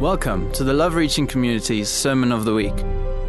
Welcome 0.00 0.52
to 0.52 0.62
the 0.62 0.74
Love 0.74 0.94
Reaching 0.94 1.26
Community's 1.26 1.88
Sermon 1.88 2.30
of 2.30 2.44
the 2.44 2.52
Week. 2.52 2.74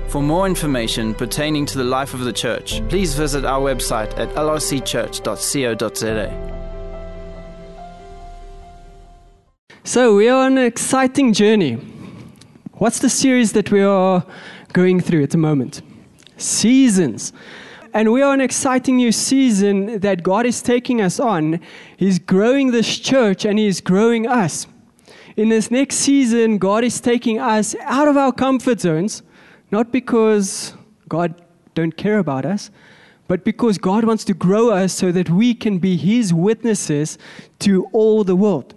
For 0.09 0.21
more 0.21 0.45
information 0.45 1.15
pertaining 1.15 1.65
to 1.67 1.77
the 1.77 1.85
life 1.85 2.13
of 2.13 2.19
the 2.19 2.33
church, 2.33 2.85
please 2.89 3.15
visit 3.15 3.45
our 3.45 3.61
website 3.61 4.11
at 4.19 4.27
lrcchurch.co.za. 4.35 4.99
So, 9.85 10.13
we 10.13 10.27
are 10.27 10.45
on 10.45 10.57
an 10.57 10.65
exciting 10.65 11.31
journey. 11.31 11.75
What's 12.73 12.99
the 12.99 13.09
series 13.09 13.53
that 13.53 13.71
we 13.71 13.81
are 13.81 14.25
going 14.73 14.99
through 14.99 15.23
at 15.23 15.29
the 15.29 15.37
moment? 15.37 15.81
Seasons. 16.35 17.31
And 17.93 18.11
we 18.11 18.21
are 18.21 18.33
an 18.33 18.41
exciting 18.41 18.97
new 18.97 19.13
season 19.13 20.01
that 20.01 20.21
God 20.21 20.45
is 20.45 20.61
taking 20.61 20.99
us 20.99 21.17
on. 21.17 21.61
He's 21.95 22.19
growing 22.19 22.71
this 22.71 22.99
church 22.99 23.45
and 23.45 23.57
He's 23.57 23.79
growing 23.79 24.27
us. 24.27 24.67
In 25.37 25.49
this 25.49 25.69
next 25.69 25.97
season, 25.97 26.57
God 26.57 26.83
is 26.83 26.99
taking 26.99 27.39
us 27.39 27.75
out 27.81 28.07
of 28.07 28.17
our 28.17 28.31
comfort 28.31 28.81
zones, 28.81 29.21
not 29.71 29.91
because 29.91 30.73
God 31.07 31.39
don't 31.75 31.95
care 31.95 32.17
about 32.17 32.43
us, 32.43 32.71
but 33.27 33.43
because 33.43 33.77
God 33.77 34.03
wants 34.03 34.25
to 34.25 34.33
grow 34.33 34.71
us 34.71 34.93
so 34.93 35.11
that 35.11 35.29
we 35.29 35.53
can 35.53 35.77
be 35.77 35.95
His 35.95 36.33
witnesses 36.33 37.19
to 37.59 37.85
all 37.93 38.23
the 38.23 38.35
world. 38.35 38.73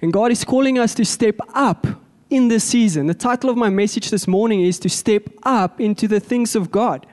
And 0.00 0.12
God 0.12 0.30
is 0.30 0.44
calling 0.44 0.78
us 0.78 0.94
to 0.94 1.04
step 1.04 1.40
up 1.52 1.84
in 2.30 2.46
this 2.46 2.62
season. 2.62 3.08
The 3.08 3.14
title 3.14 3.50
of 3.50 3.56
my 3.56 3.70
message 3.70 4.10
this 4.10 4.28
morning 4.28 4.60
is 4.60 4.78
To 4.78 4.88
Step 4.88 5.30
Up 5.42 5.80
into 5.80 6.06
the 6.06 6.20
Things 6.20 6.54
of 6.54 6.70
God. 6.70 7.06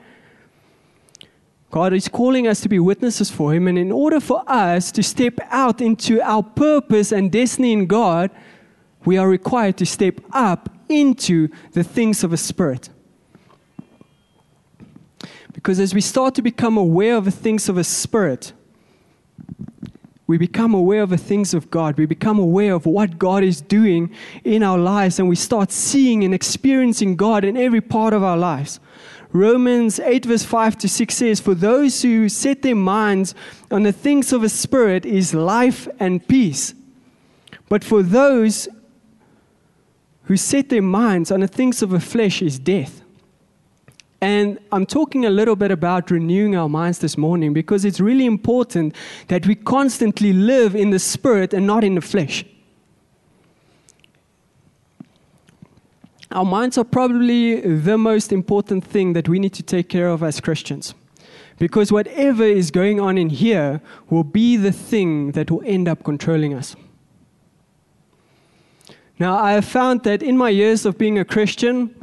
God 1.70 1.92
is 1.92 2.08
calling 2.08 2.48
us 2.48 2.60
to 2.62 2.68
be 2.68 2.78
witnesses 2.78 3.30
for 3.30 3.52
Him, 3.52 3.68
and 3.68 3.78
in 3.78 3.92
order 3.92 4.20
for 4.20 4.42
us 4.46 4.90
to 4.92 5.02
step 5.02 5.38
out 5.50 5.80
into 5.80 6.20
our 6.22 6.42
purpose 6.42 7.12
and 7.12 7.30
destiny 7.30 7.72
in 7.72 7.86
God, 7.86 8.30
we 9.04 9.18
are 9.18 9.28
required 9.28 9.76
to 9.78 9.86
step 9.86 10.20
up 10.32 10.70
into 10.88 11.48
the 11.72 11.84
things 11.84 12.24
of 12.24 12.32
a 12.32 12.36
spirit. 12.38 12.88
Because 15.52 15.78
as 15.78 15.92
we 15.92 16.00
start 16.00 16.34
to 16.36 16.42
become 16.42 16.76
aware 16.76 17.16
of 17.16 17.24
the 17.24 17.30
things 17.30 17.68
of 17.68 17.76
a 17.76 17.84
spirit, 17.84 18.52
we 20.26 20.38
become 20.38 20.74
aware 20.74 21.02
of 21.02 21.10
the 21.10 21.16
things 21.16 21.54
of 21.54 21.70
God. 21.70 21.98
We 21.98 22.06
become 22.06 22.38
aware 22.38 22.74
of 22.74 22.84
what 22.86 23.18
God 23.18 23.42
is 23.42 23.60
doing 23.62 24.14
in 24.44 24.62
our 24.62 24.78
lives, 24.78 25.18
and 25.18 25.28
we 25.28 25.36
start 25.36 25.72
seeing 25.72 26.22
and 26.22 26.34
experiencing 26.34 27.16
God 27.16 27.44
in 27.44 27.56
every 27.56 27.80
part 27.80 28.12
of 28.12 28.22
our 28.22 28.36
lives. 28.36 28.78
Romans 29.38 30.00
8, 30.00 30.24
verse 30.24 30.42
5 30.42 30.78
to 30.78 30.88
6 30.88 31.14
says, 31.14 31.40
For 31.40 31.54
those 31.54 32.02
who 32.02 32.28
set 32.28 32.62
their 32.62 32.74
minds 32.74 33.36
on 33.70 33.84
the 33.84 33.92
things 33.92 34.32
of 34.32 34.42
a 34.42 34.48
spirit 34.48 35.06
is 35.06 35.32
life 35.32 35.86
and 36.00 36.26
peace. 36.26 36.74
But 37.68 37.84
for 37.84 38.02
those 38.02 38.68
who 40.24 40.36
set 40.36 40.70
their 40.70 40.82
minds 40.82 41.30
on 41.30 41.40
the 41.40 41.46
things 41.46 41.82
of 41.82 41.90
the 41.90 42.00
flesh 42.00 42.42
is 42.42 42.58
death. 42.58 43.02
And 44.20 44.58
I'm 44.72 44.84
talking 44.84 45.24
a 45.24 45.30
little 45.30 45.54
bit 45.54 45.70
about 45.70 46.10
renewing 46.10 46.56
our 46.56 46.68
minds 46.68 46.98
this 46.98 47.16
morning 47.16 47.52
because 47.52 47.84
it's 47.84 48.00
really 48.00 48.26
important 48.26 48.96
that 49.28 49.46
we 49.46 49.54
constantly 49.54 50.32
live 50.32 50.74
in 50.74 50.90
the 50.90 50.98
spirit 50.98 51.54
and 51.54 51.64
not 51.64 51.84
in 51.84 51.94
the 51.94 52.00
flesh. 52.00 52.44
Our 56.30 56.44
minds 56.44 56.76
are 56.76 56.84
probably 56.84 57.60
the 57.60 57.96
most 57.96 58.32
important 58.32 58.84
thing 58.84 59.14
that 59.14 59.28
we 59.28 59.38
need 59.38 59.54
to 59.54 59.62
take 59.62 59.88
care 59.88 60.08
of 60.08 60.22
as 60.22 60.40
Christians. 60.40 60.94
Because 61.58 61.90
whatever 61.90 62.44
is 62.44 62.70
going 62.70 63.00
on 63.00 63.18
in 63.18 63.30
here 63.30 63.80
will 64.10 64.24
be 64.24 64.56
the 64.56 64.72
thing 64.72 65.32
that 65.32 65.50
will 65.50 65.62
end 65.64 65.88
up 65.88 66.04
controlling 66.04 66.54
us. 66.54 66.76
Now, 69.18 69.36
I 69.36 69.52
have 69.52 69.64
found 69.64 70.04
that 70.04 70.22
in 70.22 70.36
my 70.36 70.50
years 70.50 70.86
of 70.86 70.96
being 70.96 71.18
a 71.18 71.24
Christian, 71.24 71.94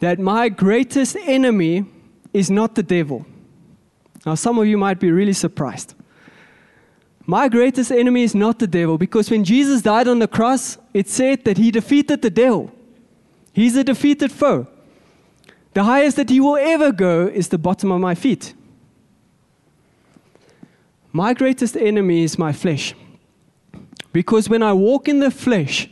that 0.00 0.18
my 0.18 0.48
greatest 0.48 1.16
enemy 1.22 1.84
is 2.32 2.50
not 2.50 2.74
the 2.74 2.82
devil. 2.82 3.24
Now, 4.26 4.34
some 4.34 4.58
of 4.58 4.66
you 4.66 4.76
might 4.76 4.98
be 4.98 5.12
really 5.12 5.34
surprised. 5.34 5.94
My 7.26 7.48
greatest 7.48 7.92
enemy 7.92 8.24
is 8.24 8.34
not 8.34 8.58
the 8.58 8.66
devil 8.66 8.98
because 8.98 9.30
when 9.30 9.44
Jesus 9.44 9.82
died 9.82 10.08
on 10.08 10.18
the 10.18 10.28
cross, 10.28 10.76
it 10.92 11.08
said 11.08 11.44
that 11.44 11.58
he 11.58 11.70
defeated 11.70 12.22
the 12.22 12.30
devil. 12.30 12.73
He's 13.54 13.76
a 13.76 13.84
defeated 13.84 14.32
foe. 14.32 14.66
The 15.72 15.84
highest 15.84 16.16
that 16.16 16.28
he 16.28 16.40
will 16.40 16.56
ever 16.56 16.92
go 16.92 17.28
is 17.28 17.48
the 17.48 17.58
bottom 17.58 17.90
of 17.92 18.00
my 18.00 18.14
feet. 18.14 18.52
My 21.12 21.32
greatest 21.32 21.76
enemy 21.76 22.24
is 22.24 22.36
my 22.36 22.52
flesh. 22.52 22.94
Because 24.12 24.48
when 24.48 24.62
I 24.62 24.72
walk 24.72 25.08
in 25.08 25.20
the 25.20 25.30
flesh, 25.30 25.88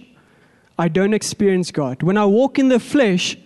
I 0.77 0.89
don't 0.89 1.15
experience 1.15 1.71
God. 1.71 2.03
When 2.03 2.19
I 2.19 2.25
walk 2.25 2.59
in 2.59 2.69
the 2.69 2.81
flesh, 2.81 3.39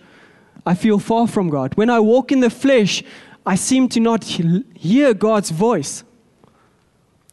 I 0.65 0.73
feel 0.73 0.97
far 0.97 1.27
from 1.27 1.49
God. 1.49 1.75
When 1.75 1.91
I 1.91 1.99
walk 1.99 2.31
in 2.31 2.39
the 2.39 2.49
flesh, 2.49 3.03
I 3.45 3.53
seem 3.55 3.87
to 3.89 3.99
not 3.99 4.23
hear 4.23 5.13
God's 5.13 5.51
voice. 5.51 6.03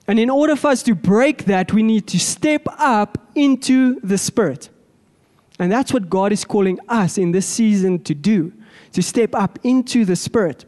And 0.07 0.19
in 0.19 0.29
order 0.29 0.55
for 0.55 0.69
us 0.69 0.83
to 0.83 0.95
break 0.95 1.47
that, 1.47 1.73
we 1.73 1.83
need 1.83 2.07
to 2.09 2.19
step 2.19 2.67
up 2.79 3.19
into 3.35 3.99
the 4.01 4.19
Spirit. 4.19 4.69
And 5.59 5.71
that's 5.71 5.93
what 5.93 6.11
God 6.11 6.33
is 6.33 6.45
calling 6.45 6.79
us 6.89 7.17
in 7.17 7.33
this 7.33 7.47
season 7.47 8.03
to 8.05 8.15
do 8.15 8.53
to 8.93 9.03
step 9.03 9.35
up 9.35 9.59
into 9.63 10.05
the 10.05 10.17
Spirit. 10.17 10.65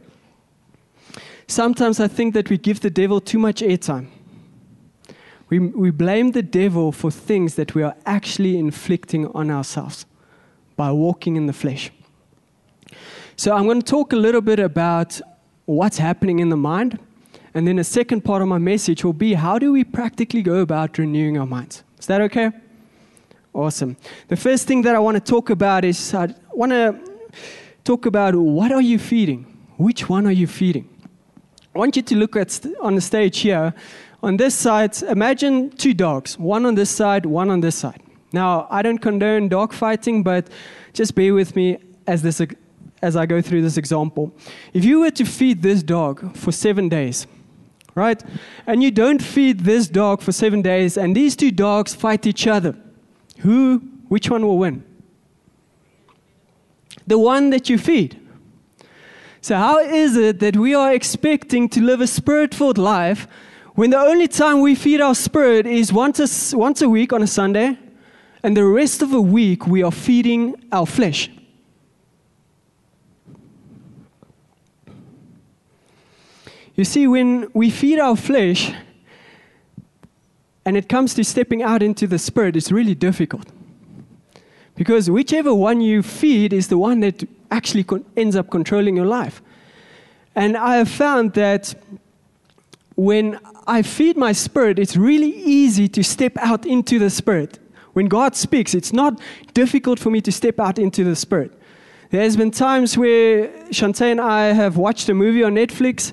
Sometimes 1.49 2.01
I 2.01 2.09
think 2.09 2.35
that 2.35 2.51
we 2.51 2.59
give 2.59 2.81
the 2.81 2.91
devil 2.91 3.21
too 3.21 3.39
much 3.39 3.63
airtime. 3.63 4.09
We, 5.49 5.61
we 5.61 5.91
blame 5.91 6.33
the 6.33 6.43
devil 6.43 6.91
for 6.91 7.11
things 7.11 7.55
that 7.55 7.75
we 7.75 7.83
are 7.83 7.95
actually 8.05 8.59
inflicting 8.59 9.29
on 9.29 9.51
ourselves 9.51 10.07
by 10.75 10.91
walking 10.91 11.37
in 11.37 11.47
the 11.47 11.53
flesh. 11.53 11.93
So, 13.37 13.55
I'm 13.55 13.65
going 13.65 13.81
to 13.81 13.87
talk 13.87 14.13
a 14.13 14.17
little 14.17 14.41
bit 14.41 14.59
about 14.59 15.21
what's 15.67 15.99
happening 15.99 16.39
in 16.39 16.49
the 16.49 16.57
mind. 16.57 16.99
And 17.55 17.67
then, 17.69 17.79
a 17.79 17.85
second 17.85 18.23
part 18.23 18.43
of 18.43 18.49
my 18.49 18.59
message 18.59 19.05
will 19.05 19.13
be 19.13 19.35
how 19.35 19.59
do 19.59 19.73
we 19.73 19.85
practically 19.85 20.43
go 20.43 20.61
about 20.61 20.99
renewing 20.99 21.39
our 21.39 21.47
minds? 21.47 21.85
Is 21.99 22.07
that 22.07 22.21
okay? 22.23 22.51
Awesome. 23.57 23.97
The 24.29 24.37
first 24.37 24.69
thing 24.69 24.83
that 24.83 24.95
I 24.95 24.99
want 24.99 25.15
to 25.15 25.33
talk 25.33 25.49
about 25.49 25.83
is 25.83 26.13
uh, 26.13 26.29
I 26.29 26.55
want 26.55 26.73
to 26.73 26.95
talk 27.85 28.05
about 28.05 28.35
what 28.35 28.71
are 28.71 28.83
you 28.83 28.99
feeding? 28.99 29.47
Which 29.79 30.11
one 30.11 30.27
are 30.27 30.33
you 30.43 30.47
feeding? 30.47 30.87
I 31.75 31.79
want 31.79 31.97
you 31.97 32.03
to 32.03 32.17
look 32.17 32.37
at 32.37 32.61
on 32.83 32.97
the 32.97 33.01
stage 33.01 33.39
here. 33.39 33.73
On 34.23 34.37
this 34.37 34.55
side, 34.55 35.03
imagine 35.05 35.71
two 35.71 35.95
dogs, 35.95 36.39
one 36.39 36.67
on 36.67 36.75
this 36.75 36.91
side, 36.91 37.25
one 37.25 37.49
on 37.49 37.63
this 37.63 37.77
side. 37.77 38.03
Now, 38.31 38.67
I 38.71 38.83
don't 38.83 38.99
condone 38.99 39.49
dog 39.49 39.73
fighting, 39.73 40.23
but 40.23 40.49
just 40.93 41.15
bear 41.15 41.33
with 41.33 41.57
me 41.57 41.79
as 42.07 42.21
this 42.21 42.43
as 43.01 43.17
I 43.17 43.25
go 43.25 43.41
through 43.41 43.63
this 43.63 43.79
example. 43.79 44.35
If 44.75 44.85
you 44.85 45.01
were 45.01 45.13
to 45.13 45.25
feed 45.25 45.63
this 45.63 45.83
dog 45.83 46.37
for 46.37 46.53
7 46.53 46.91
days, 46.91 47.27
right? 47.95 48.23
And 48.67 48.83
you 48.83 48.91
don't 48.91 49.23
feed 49.23 49.61
this 49.61 49.89
dog 49.89 50.21
for 50.21 50.33
7 50.33 50.61
days 50.61 50.99
and 50.99 51.17
these 51.17 51.35
two 51.35 51.51
dogs 51.51 51.95
fight 51.95 52.27
each 52.27 52.47
other 52.47 52.77
who, 53.47 53.79
which 54.09 54.29
one 54.29 54.45
will 54.45 54.59
win? 54.59 54.83
The 57.07 57.17
one 57.17 57.51
that 57.51 57.71
you 57.71 57.79
feed. 57.79 58.21
So, 59.41 59.55
how 59.55 59.79
is 59.79 60.17
it 60.17 60.41
that 60.41 60.57
we 60.57 60.75
are 60.75 60.93
expecting 60.93 61.69
to 61.69 61.81
live 61.81 62.01
a 62.01 62.09
spirit 62.09 62.53
filled 62.53 62.77
life 62.77 63.29
when 63.77 63.91
the 63.91 63.99
only 63.99 64.27
time 64.27 64.63
we 64.63 64.75
feed 64.75 65.01
our 65.01 65.15
spirit 65.15 65.65
is 65.65 65.93
once 65.93 66.19
a, 66.19 66.57
once 66.57 66.83
a 66.83 66.89
week 66.89 67.13
on 67.13 67.23
a 67.23 67.27
Sunday, 67.29 67.79
and 68.43 68.57
the 68.57 68.65
rest 68.65 69.01
of 69.01 69.11
the 69.11 69.23
week 69.23 69.65
we 69.69 69.81
are 69.81 69.93
feeding 69.93 70.57
our 70.73 70.87
flesh? 70.87 71.31
You 76.75 76.85
see, 76.85 77.07
when 77.07 77.49
we 77.55 77.71
feed 77.71 78.01
our 78.01 78.17
flesh, 78.17 78.73
and 80.67 80.77
it 80.77 80.89
comes 80.89 81.15
to 81.15 81.25
stepping 81.25 81.63
out 81.63 81.81
into 81.81 82.09
the 82.09 82.19
Spirit, 82.19 82.57
it's 82.57 82.73
really 82.73 82.97
difficult. 82.97 83.47
Because 84.75 85.09
whichever 85.09 85.55
one 85.55 85.81
you 85.81 86.03
feed 86.03 86.53
is 86.53 86.67
the 86.69 86.77
one 86.77 87.01
that 87.01 87.27
actually 87.51 87.85
con- 87.85 88.05
ends 88.17 88.35
up 88.35 88.51
controlling 88.51 88.97
your 88.97 89.07
life. 89.07 89.41
And 90.35 90.57
I 90.57 90.77
have 90.77 90.91
found 90.91 91.33
that 91.35 91.75
when 92.97 93.39
I 93.67 93.83
feed 93.83 94.17
my 94.17 94.33
spirit, 94.33 94.79
it's 94.79 94.97
really 94.97 95.31
easy 95.31 95.89
to 95.89 96.03
step 96.03 96.37
out 96.39 96.67
into 96.67 96.99
the 96.99 97.11
spirit. 97.11 97.59
When 97.93 98.07
God 98.09 98.35
speaks, 98.35 98.75
it's 98.75 98.93
not 98.93 99.21
difficult 99.55 99.99
for 99.99 100.11
me 100.11 100.21
to 100.23 100.33
step 100.33 100.59
out 100.59 100.79
into 100.79 101.05
the 101.05 101.17
spirit. 101.17 101.53
There's 102.11 102.37
been 102.37 102.51
times 102.51 102.99
where 102.99 103.49
Shantae 103.71 104.11
and 104.11 104.21
I 104.21 104.53
have 104.53 104.77
watched 104.77 105.09
a 105.09 105.15
movie 105.15 105.43
on 105.43 105.55
Netflix 105.55 106.13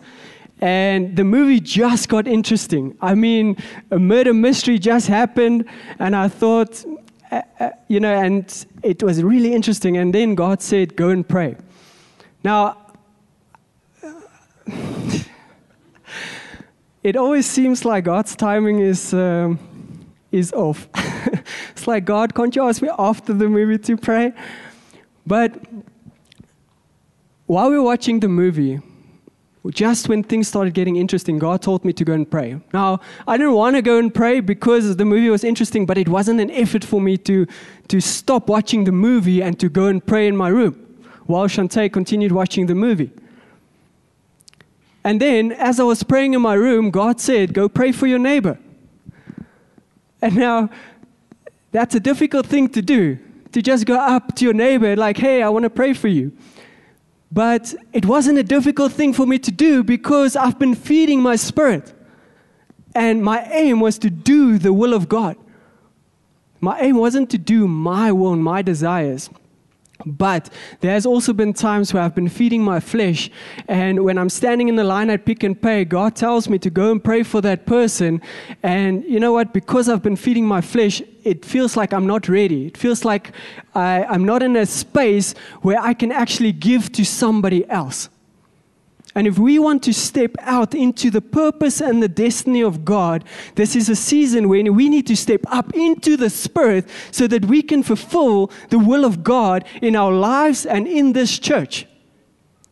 and 0.64 1.18
the 1.18 1.26
movie 1.26 1.60
just 1.60 2.08
got 2.08 2.26
interesting. 2.26 2.98
I 3.02 3.16
mean, 3.16 3.58
a 3.92 4.00
murder 4.00 4.34
mystery 4.34 4.80
just 4.80 5.08
happened, 5.08 5.66
and 6.00 6.16
I 6.16 6.30
thought, 6.30 6.86
uh, 7.34 7.42
uh, 7.60 7.72
you 7.90 8.00
know, 8.00 8.14
and 8.14 8.66
it 8.82 9.04
was 9.04 9.22
really 9.22 9.54
interesting. 9.54 9.98
And 9.98 10.16
then 10.16 10.36
God 10.36 10.62
said, 10.62 10.96
Go 10.96 11.10
and 11.10 11.28
pray. 11.28 11.58
Now, 12.46 12.78
it 17.04 17.18
always 17.18 17.46
seems 17.46 17.84
like 17.84 18.06
God's 18.06 18.34
timing 18.34 18.80
is, 18.80 19.14
um, 19.14 19.60
is 20.32 20.54
off. 20.54 20.88
It's 21.72 21.88
like, 21.88 22.06
God, 22.06 22.34
can't 22.34 22.56
you 22.56 22.64
ask 22.64 22.82
me 22.82 22.90
after 22.98 23.34
the 23.34 23.50
movie 23.50 23.78
to 23.80 23.98
pray? 23.98 24.32
But 25.28 25.52
while 27.48 27.70
we 27.70 27.76
were 27.76 27.84
watching 27.84 28.22
the 28.22 28.30
movie, 28.30 28.80
just 29.72 30.10
when 30.10 30.24
things 30.24 30.50
started 30.50 30.74
getting 30.74 30.98
interesting, 30.98 31.40
God 31.40 31.62
told 31.62 31.86
me 31.86 31.94
to 31.94 32.04
go 32.04 32.12
and 32.12 32.30
pray. 32.30 32.60
Now, 32.74 33.00
I 33.26 33.38
didn't 33.38 33.54
want 33.54 33.78
to 33.78 33.82
go 33.82 33.98
and 33.98 34.14
pray 34.14 34.42
because 34.42 34.98
the 34.98 35.06
movie 35.06 35.30
was 35.30 35.46
interesting, 35.46 35.86
but 35.86 35.98
it 35.98 36.10
wasn't 36.10 36.42
an 36.42 36.52
effort 36.52 36.84
for 36.84 37.00
me 37.00 37.18
to, 37.20 37.48
to 37.88 38.02
stop 38.02 38.50
watching 38.50 38.84
the 38.84 38.92
movie 38.92 39.42
and 39.42 39.58
to 39.62 39.70
go 39.70 39.86
and 39.86 40.06
pray 40.06 40.28
in 40.28 40.36
my 40.36 40.50
room 40.50 40.76
while 41.26 41.48
Shantae 41.48 41.92
continued 41.94 42.34
watching 42.34 42.66
the 42.66 42.76
movie. 42.76 43.12
And 45.06 45.22
then, 45.22 45.52
as 45.54 45.80
I 45.80 45.84
was 45.84 46.04
praying 46.04 46.34
in 46.34 46.42
my 46.42 46.54
room, 46.54 46.90
God 46.90 47.20
said, 47.20 47.54
Go 47.54 47.68
pray 47.68 47.92
for 47.92 48.08
your 48.08 48.20
neighbor. 48.20 48.58
And 50.22 50.36
now, 50.36 50.70
that's 51.72 51.96
a 51.96 52.00
difficult 52.00 52.46
thing 52.46 52.70
to 52.70 52.82
do, 52.82 53.18
to 53.52 53.62
just 53.62 53.86
go 53.86 53.96
up 53.96 54.36
to 54.36 54.46
your 54.46 54.54
neighbor, 54.54 54.96
like, 54.96 55.18
Hey, 55.18 55.42
I 55.42 55.50
want 55.50 55.64
to 55.64 55.70
pray 55.70 55.94
for 55.94 56.08
you. 56.08 56.32
But 57.34 57.74
it 57.94 58.06
wasn't 58.06 58.38
a 58.38 58.44
difficult 58.44 58.92
thing 58.92 59.12
for 59.12 59.26
me 59.26 59.40
to 59.40 59.52
do 59.52 59.84
because 59.84 60.36
I've 60.36 60.60
been 60.60 60.76
feeding 60.76 61.20
my 61.20 61.36
spirit. 61.36 61.92
And 62.94 63.24
my 63.24 63.42
aim 63.50 63.80
was 63.80 63.98
to 64.00 64.12
do 64.12 64.60
the 64.60 64.72
will 64.72 64.94
of 64.94 65.10
God. 65.10 65.36
My 66.62 66.80
aim 66.80 66.96
wasn't 66.98 67.32
to 67.32 67.40
do 67.40 67.68
my 67.68 68.12
will 68.12 68.34
and 68.34 68.44
my 68.44 68.62
desires. 68.62 69.32
But 70.06 70.50
there's 70.82 71.06
also 71.06 71.34
been 71.34 71.54
times 71.54 71.94
where 71.94 72.04
I've 72.04 72.16
been 72.16 72.30
feeding 72.30 72.64
my 72.64 72.80
flesh, 72.80 73.30
and 73.68 74.04
when 74.04 74.18
I'm 74.18 74.30
standing 74.30 74.68
in 74.68 74.76
the 74.76 74.84
line 74.84 75.10
at 75.10 75.26
Pick 75.26 75.44
n 75.44 75.56
Pay, 75.56 75.86
God 75.86 76.16
tells 76.16 76.50
me 76.50 76.60
to 76.60 76.70
go 76.70 76.92
and 76.92 77.04
pray 77.04 77.24
for 77.24 77.42
that 77.42 77.66
person. 77.66 78.22
And 78.62 79.04
you 79.06 79.20
know 79.20 79.34
what? 79.34 79.54
Because 79.54 79.90
I've 79.90 80.04
been 80.04 80.16
feeding 80.16 80.46
my 80.46 80.62
flesh, 80.62 81.02
it 81.24 81.46
feels 81.46 81.78
like 81.78 81.94
I'm 81.94 82.08
not 82.08 82.28
ready. 82.28 82.68
It 82.68 82.78
feels 82.78 83.06
like 83.06 83.32
I, 83.76 84.04
I'm 84.04 84.26
not 84.26 84.44
in 84.44 84.56
a 84.56 84.66
space 84.66 85.34
where 85.62 85.80
I 85.80 85.94
can 85.94 86.12
actually 86.12 86.52
give 86.52 86.92
to 86.94 87.06
somebody 87.06 87.70
else. 87.70 88.10
And 89.16 89.28
if 89.28 89.38
we 89.38 89.60
want 89.60 89.84
to 89.84 89.94
step 89.94 90.32
out 90.40 90.74
into 90.74 91.12
the 91.12 91.22
purpose 91.22 91.82
and 91.82 92.02
the 92.02 92.08
destiny 92.08 92.64
of 92.64 92.84
God, 92.84 93.24
this 93.56 93.76
is 93.76 93.88
a 93.88 93.96
season 93.96 94.50
when 94.50 94.74
we 94.74 94.90
need 94.90 95.06
to 95.08 95.16
step 95.16 95.42
up 95.48 95.74
into 95.76 96.18
the 96.18 96.32
Spirit 96.32 96.88
so 97.12 97.28
that 97.28 97.46
we 97.46 97.62
can 97.62 97.84
fulfill 97.84 98.52
the 98.70 98.80
will 98.80 99.06
of 99.06 99.24
God 99.24 99.66
in 99.82 99.96
our 99.96 100.12
lives 100.12 100.66
and 100.66 100.88
in 100.88 101.14
this 101.14 101.38
church. 101.38 101.86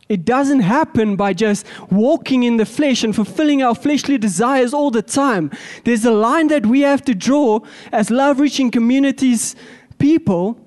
It 0.09 0.25
doesn't 0.25 0.61
happen 0.61 1.15
by 1.15 1.31
just 1.33 1.65
walking 1.89 2.43
in 2.43 2.57
the 2.57 2.65
flesh 2.65 3.03
and 3.03 3.15
fulfilling 3.15 3.61
our 3.61 3.75
fleshly 3.75 4.17
desires 4.17 4.73
all 4.73 4.91
the 4.91 5.01
time. 5.01 5.51
There's 5.85 6.03
a 6.03 6.11
line 6.11 6.47
that 6.47 6.65
we 6.65 6.81
have 6.81 7.03
to 7.03 7.15
draw 7.15 7.59
as 7.93 8.09
love 8.09 8.39
reaching 8.39 8.71
communities 8.71 9.55
people 9.99 10.59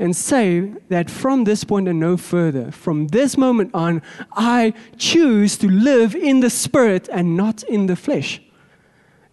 and 0.00 0.16
say 0.16 0.72
that 0.88 1.10
from 1.10 1.44
this 1.44 1.62
point 1.62 1.86
and 1.86 2.00
no 2.00 2.16
further, 2.16 2.70
from 2.70 3.08
this 3.08 3.36
moment 3.36 3.70
on, 3.74 4.00
I 4.32 4.72
choose 4.96 5.58
to 5.58 5.68
live 5.68 6.16
in 6.16 6.40
the 6.40 6.48
spirit 6.48 7.10
and 7.12 7.36
not 7.36 7.62
in 7.64 7.84
the 7.84 7.96
flesh. 7.96 8.40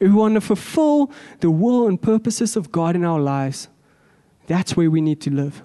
If 0.02 0.10
we 0.10 0.14
want 0.14 0.34
to 0.34 0.42
fulfill 0.42 1.10
the 1.40 1.50
will 1.50 1.88
and 1.88 2.00
purposes 2.00 2.58
of 2.58 2.70
God 2.70 2.98
in 2.98 3.06
our 3.06 3.20
lives, 3.20 3.70
that's 4.48 4.76
where 4.76 4.92
we 4.92 5.00
need 5.00 5.22
to 5.22 5.32
live. 5.32 5.64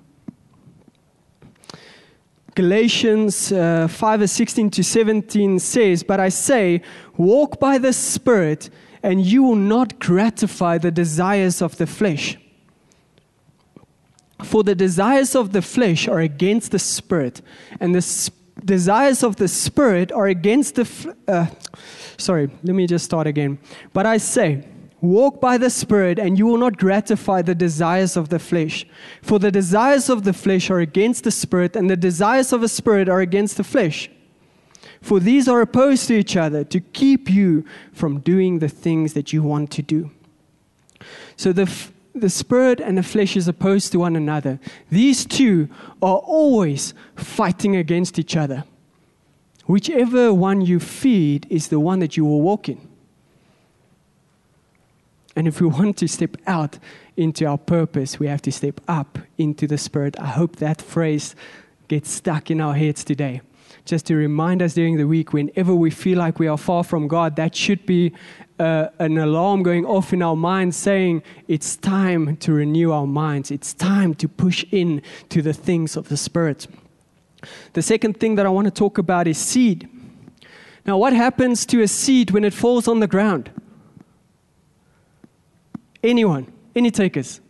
Galatians 2.55 3.51
uh, 3.51 3.89
5 3.89 4.21
verse 4.21 4.31
16 4.31 4.71
to 4.71 4.85
17 4.85 5.59
says, 5.59 6.05
But 6.05 6.21
I 6.21 6.29
say, 6.29 6.81
walk 7.17 7.59
by 7.59 7.77
the 7.79 7.93
Spirit, 7.93 8.71
and 9.03 9.27
you 9.27 9.43
will 9.43 9.57
not 9.57 9.99
gratify 9.99 10.79
the 10.79 10.93
desires 10.93 11.61
of 11.61 11.77
the 11.77 11.89
flesh. 11.89 12.39
For 14.45 14.65
the 14.65 14.75
desires 14.75 15.35
of 15.35 15.53
the 15.53 15.63
flesh 15.63 16.09
are 16.09 16.21
against 16.21 16.73
the 16.73 16.79
spirit, 16.79 17.43
and 17.81 17.95
the 17.95 18.03
sp- 18.03 18.35
desires 18.65 19.23
of 19.23 19.37
the 19.37 19.49
spirit 19.49 20.13
are 20.13 20.27
against 20.27 20.75
the. 20.75 20.83
F- 20.83 21.07
uh, 21.29 21.47
sorry, 22.17 22.51
let 22.63 22.75
me 22.75 22.87
just 22.87 23.05
start 23.05 23.27
again. 23.27 23.59
But 23.93 24.07
I 24.07 24.19
say, 24.19 24.65
Walk 25.03 25.41
by 25.41 25.59
the 25.59 25.69
Spirit, 25.69 26.21
and 26.21 26.39
you 26.39 26.47
will 26.47 26.59
not 26.59 26.79
gratify 26.79 27.43
the 27.43 27.57
desires 27.57 28.17
of 28.17 28.29
the 28.29 28.39
flesh. 28.39 28.87
For 29.21 29.41
the 29.41 29.51
desires 29.51 30.09
of 30.09 30.23
the 30.23 30.33
flesh 30.33 30.71
are 30.71 30.79
against 30.79 31.25
the 31.25 31.33
Spirit, 31.33 31.75
and 31.75 31.91
the 31.91 31.97
desires 31.97 32.53
of 32.53 32.61
the 32.61 32.69
Spirit 32.69 33.09
are 33.09 33.21
against 33.21 33.57
the 33.57 33.65
flesh. 33.65 34.09
For 35.01 35.19
these 35.19 35.49
are 35.49 35.61
opposed 35.61 36.07
to 36.07 36.15
each 36.15 36.37
other 36.37 36.63
to 36.63 36.79
keep 36.79 37.29
you 37.29 37.65
from 37.93 38.21
doing 38.21 38.61
the 38.61 38.69
things 38.69 39.15
that 39.15 39.33
you 39.33 39.43
want 39.43 39.73
to 39.73 39.83
do. 39.83 40.13
So 41.37 41.53
the, 41.53 41.63
f- 41.63 41.92
the 42.15 42.31
spirit 42.31 42.81
and 42.81 42.99
the 42.99 43.03
flesh 43.03 43.37
is 43.37 43.49
opposed 43.49 43.93
to 43.93 43.99
one 43.99 44.17
another. 44.17 44.59
These 44.91 45.25
two 45.25 45.69
are 46.03 46.19
always 46.19 46.95
fighting 47.17 47.77
against 47.77 48.19
each 48.19 48.37
other. 48.37 48.65
Whichever 49.67 50.35
one 50.35 50.61
you 50.61 50.81
feed 50.81 51.47
is 51.49 51.69
the 51.69 51.81
one 51.81 52.01
that 52.01 52.17
you 52.17 52.25
will 52.25 52.43
walk 52.43 52.69
in. 52.69 52.89
And 55.35 55.49
if 55.49 55.61
we 55.61 55.67
want 55.79 55.97
to 55.99 56.09
step 56.09 56.37
out 56.47 56.79
into 57.17 57.47
our 57.47 57.59
purpose, 57.59 58.19
we 58.19 58.27
have 58.27 58.43
to 58.43 58.53
step 58.53 58.81
up 58.89 59.19
into 59.39 59.67
the 59.67 59.79
Spirit. 59.79 60.19
I 60.19 60.27
hope 60.27 60.57
that 60.57 60.83
phrase 60.83 61.35
gets 61.89 62.11
stuck 62.11 62.51
in 62.51 62.61
our 62.61 62.75
heads 62.75 63.05
today. 63.05 63.43
Just 63.85 64.07
to 64.07 64.17
remind 64.17 64.63
us 64.63 64.75
during 64.75 64.97
the 64.97 65.09
week, 65.09 65.33
whenever 65.33 65.75
we 65.75 65.91
feel 65.91 66.19
like 66.19 66.39
we 66.39 66.47
are 66.47 66.57
far 66.57 66.85
from 66.85 67.09
God, 67.09 67.35
that 67.37 67.55
should 67.57 67.85
be 67.85 68.13
uh, 68.59 68.89
an 69.01 69.19
alarm 69.19 69.65
going 69.65 69.85
off 69.85 70.13
in 70.13 70.23
our 70.23 70.37
minds 70.37 70.77
saying, 70.77 71.23
It's 71.49 71.77
time 71.77 72.37
to 72.39 72.53
renew 72.53 72.93
our 72.93 73.07
minds. 73.07 73.51
It's 73.51 73.75
time 73.75 74.15
to 74.15 74.29
push 74.29 74.65
in 74.71 75.03
to 75.31 75.43
the 75.43 75.53
things 75.53 75.97
of 75.97 76.09
the 76.09 76.17
Spirit. 76.17 76.69
The 77.73 77.83
second 77.83 78.21
thing 78.21 78.37
that 78.37 78.47
I 78.47 78.51
want 78.51 78.67
to 78.67 78.71
talk 78.71 78.99
about 78.99 79.27
is 79.27 79.39
seed. 79.39 79.89
Now, 80.87 80.97
what 80.97 81.13
happens 81.13 81.67
to 81.67 81.83
a 81.83 81.89
seed 81.89 82.31
when 82.31 82.45
it 82.45 82.55
falls 82.55 82.87
on 82.87 83.01
the 83.01 83.07
ground? 83.07 83.51
Anyone? 86.03 86.53
Any 86.75 86.91
takers? 86.91 87.41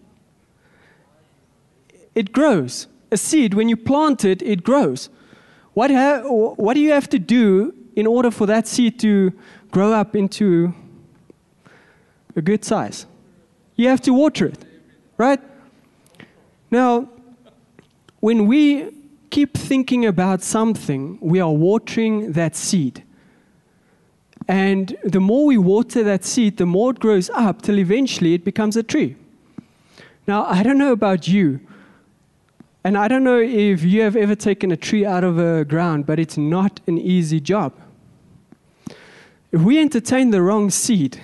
It 2.15 2.33
grows. 2.33 2.87
A 3.11 3.17
seed, 3.17 3.55
when 3.55 3.69
you 3.69 3.77
plant 3.77 4.25
it, 4.25 4.43
it 4.43 4.63
grows. 4.63 5.09
What, 5.75 5.91
ha- 5.91 6.23
what 6.23 6.75
do 6.75 6.81
you 6.81 6.93
have 6.93 7.09
to 7.11 7.19
do 7.19 7.75
in 7.97 8.07
order 8.07 8.31
for 8.31 8.47
that 8.47 8.67
seed 8.67 8.99
to 9.01 9.33
grow 9.71 9.93
up 9.93 10.15
into 10.15 10.75
a 12.37 12.43
good 12.43 12.65
size? 12.65 13.07
You 13.77 13.89
have 13.89 14.01
to 14.03 14.13
water 14.13 14.47
it, 14.47 14.65
right? 15.17 15.41
Now, 16.71 17.09
when 18.21 18.47
we 18.47 18.91
keep 19.31 19.57
thinking 19.57 20.05
about 20.05 20.43
something, 20.43 21.19
we 21.21 21.41
are 21.41 21.51
watering 21.51 22.33
that 22.33 22.55
seed. 22.55 23.03
And 24.47 24.97
the 25.05 25.21
more 25.21 25.47
we 25.47 25.57
water 25.57 26.03
that 26.05 26.25
seed, 26.25 26.59
the 26.59 26.67
more 26.67 26.91
it 26.91 27.01
grows 27.01 27.31
up 27.31 27.63
till 27.63 27.79
eventually 27.79 28.35
it 28.35 28.45
becomes 28.45 28.77
a 28.77 28.83
tree. 28.83 29.17
Now, 30.27 30.45
I 30.45 30.63
don't 30.63 30.79
know 30.79 30.93
about 30.93 31.27
you, 31.27 31.61
and 32.85 32.99
I 32.99 33.07
don't 33.09 33.23
know 33.23 33.39
if 33.39 33.85
you 33.85 34.03
have 34.03 34.17
ever 34.17 34.35
taken 34.35 34.73
a 34.73 34.77
tree 34.77 35.07
out 35.07 35.23
of 35.23 35.39
a 35.39 35.65
ground, 35.65 36.07
but 36.07 36.19
it's 36.19 36.37
not 36.37 36.81
an 36.87 36.99
easy 36.99 37.41
job. 37.41 37.73
If 39.53 39.61
we 39.61 39.79
entertain 39.79 40.31
the 40.31 40.43
wrong 40.43 40.71
seed, 40.71 41.21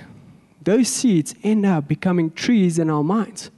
those 0.63 0.89
seeds 0.89 1.35
end 1.43 1.67
up 1.67 1.89
becoming 1.89 2.31
trees 2.31 2.79
in 2.79 2.91
our 2.91 3.03
minds. 3.03 3.51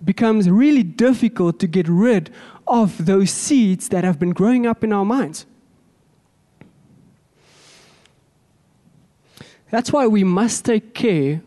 It 0.00 0.06
becomes 0.06 0.50
really 0.50 0.82
difficult 0.82 1.60
to 1.60 1.66
get 1.66 1.86
rid 1.86 2.30
of 2.66 3.06
those 3.06 3.30
seeds 3.30 3.88
that 3.90 4.04
have 4.04 4.18
been 4.18 4.32
growing 4.32 4.66
up 4.66 4.82
in 4.82 4.92
our 4.92 5.04
minds. 5.04 5.46
That's 9.70 9.92
why 9.92 10.06
we 10.06 10.24
must 10.24 10.64
take 10.64 10.94
care 10.94 11.42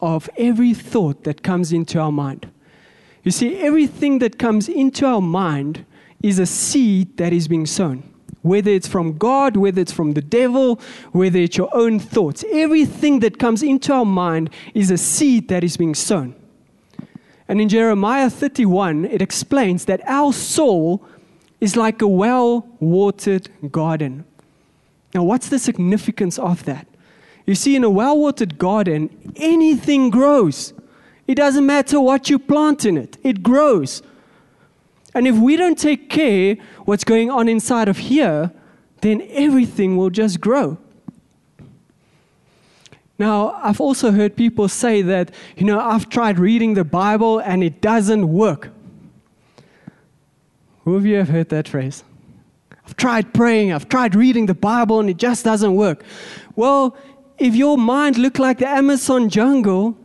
of 0.00 0.28
every 0.36 0.74
thought 0.74 1.24
that 1.24 1.42
comes 1.42 1.72
into 1.72 1.98
our 1.98 2.12
mind. 2.12 2.50
You 3.24 3.30
see, 3.30 3.56
everything 3.56 4.18
that 4.18 4.38
comes 4.38 4.68
into 4.68 5.06
our 5.06 5.22
mind 5.22 5.84
is 6.22 6.38
a 6.38 6.46
seed 6.46 7.16
that 7.16 7.32
is 7.32 7.48
being 7.48 7.66
sown. 7.66 8.08
Whether 8.42 8.70
it's 8.70 8.86
from 8.86 9.16
God, 9.16 9.56
whether 9.56 9.80
it's 9.80 9.92
from 9.92 10.12
the 10.12 10.20
devil, 10.20 10.78
whether 11.12 11.38
it's 11.38 11.56
your 11.56 11.74
own 11.74 11.98
thoughts, 11.98 12.44
everything 12.52 13.20
that 13.20 13.38
comes 13.38 13.62
into 13.62 13.94
our 13.94 14.04
mind 14.04 14.50
is 14.74 14.90
a 14.90 14.98
seed 14.98 15.48
that 15.48 15.64
is 15.64 15.78
being 15.78 15.94
sown. 15.94 16.34
And 17.48 17.60
in 17.60 17.70
Jeremiah 17.70 18.28
31, 18.28 19.06
it 19.06 19.22
explains 19.22 19.86
that 19.86 20.02
our 20.06 20.32
soul 20.32 21.02
is 21.60 21.76
like 21.76 22.02
a 22.02 22.08
well 22.08 22.66
watered 22.78 23.48
garden. 23.72 24.26
Now, 25.14 25.24
what's 25.24 25.48
the 25.48 25.58
significance 25.58 26.38
of 26.38 26.64
that? 26.64 26.86
You 27.46 27.54
see, 27.54 27.74
in 27.76 27.84
a 27.84 27.90
well 27.90 28.18
watered 28.18 28.58
garden, 28.58 29.08
anything 29.36 30.10
grows. 30.10 30.73
It 31.26 31.36
doesn't 31.36 31.64
matter 31.64 32.00
what 32.00 32.28
you 32.28 32.38
plant 32.38 32.84
in 32.84 32.96
it, 32.96 33.16
it 33.22 33.42
grows. 33.42 34.02
And 35.14 35.28
if 35.28 35.36
we 35.36 35.56
don't 35.56 35.78
take 35.78 36.10
care 36.10 36.56
what's 36.84 37.04
going 37.04 37.30
on 37.30 37.48
inside 37.48 37.88
of 37.88 37.98
here, 37.98 38.50
then 39.00 39.22
everything 39.30 39.96
will 39.96 40.10
just 40.10 40.40
grow. 40.40 40.76
Now, 43.16 43.52
I've 43.62 43.80
also 43.80 44.10
heard 44.10 44.34
people 44.34 44.68
say 44.68 45.02
that, 45.02 45.30
you 45.56 45.64
know, 45.64 45.78
I've 45.78 46.08
tried 46.08 46.38
reading 46.40 46.74
the 46.74 46.82
Bible 46.84 47.38
and 47.38 47.62
it 47.62 47.80
doesn't 47.80 48.26
work. 48.26 48.70
Who 50.84 50.96
of 50.96 51.06
you 51.06 51.16
have 51.16 51.28
heard 51.28 51.48
that 51.50 51.68
phrase? 51.68 52.02
I've 52.84 52.96
tried 52.96 53.32
praying, 53.32 53.72
I've 53.72 53.88
tried 53.88 54.14
reading 54.14 54.46
the 54.46 54.54
Bible, 54.54 55.00
and 55.00 55.08
it 55.08 55.16
just 55.16 55.44
doesn't 55.44 55.74
work. 55.74 56.04
Well, 56.56 56.96
if 57.38 57.54
your 57.54 57.78
mind 57.78 58.18
looked 58.18 58.38
like 58.38 58.58
the 58.58 58.68
Amazon 58.68 59.30
jungle, 59.30 59.96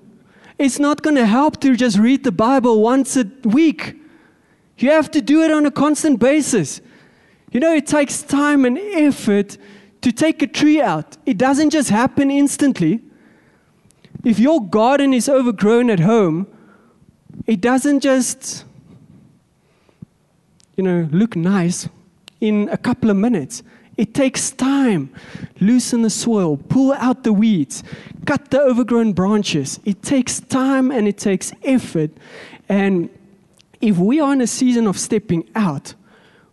it's 0.60 0.78
not 0.78 1.02
going 1.02 1.16
to 1.16 1.26
help 1.26 1.62
to 1.62 1.76
just 1.76 1.98
read 1.98 2.26
the 2.26 2.32
Bible 2.32 2.82
once 2.82 3.16
a 3.16 3.26
week. 3.46 3.96
You 4.78 4.92
have 4.92 5.10
to 5.12 5.22
do 5.22 5.42
it 5.42 5.52
on 5.52 5.66
a 5.66 5.72
constant 5.72 6.20
basis. 6.20 6.82
You 7.52 7.62
know, 7.62 7.74
it 7.74 7.88
takes 7.88 8.22
time 8.22 8.66
and 8.66 8.78
effort 8.78 9.58
to 10.02 10.12
take 10.12 10.42
a 10.42 10.48
tree 10.48 10.82
out. 10.82 11.18
It 11.26 11.38
doesn't 11.38 11.72
just 11.72 11.90
happen 11.90 12.30
instantly. 12.30 13.02
If 14.24 14.38
your 14.38 14.62
garden 14.62 15.14
is 15.14 15.30
overgrown 15.30 15.90
at 15.90 16.02
home, 16.02 16.46
it 17.48 17.62
doesn't 17.62 18.02
just, 18.02 18.66
you 20.76 20.84
know, 20.84 21.08
look 21.12 21.36
nice 21.36 21.88
in 22.42 22.70
a 22.70 22.78
couple 22.78 23.10
of 23.10 23.16
minutes. 23.16 23.64
It 24.00 24.14
takes 24.14 24.50
time. 24.52 25.10
Loosen 25.60 26.04
the 26.04 26.10
soil, 26.10 26.56
pull 26.56 26.94
out 26.94 27.26
the 27.26 27.34
weeds, 27.34 27.84
cut 28.26 28.50
the 28.50 28.62
overgrown 28.62 29.12
branches. 29.12 29.78
It 29.84 30.02
takes 30.02 30.40
time 30.40 30.90
and 30.90 31.06
it 31.06 31.18
takes 31.18 31.52
effort. 31.64 32.12
And 32.70 33.10
if 33.82 33.98
we 33.98 34.22
are 34.22 34.32
in 34.32 34.40
a 34.40 34.48
season 34.48 34.88
of 34.88 34.98
stepping 34.98 35.50
out, 35.54 35.96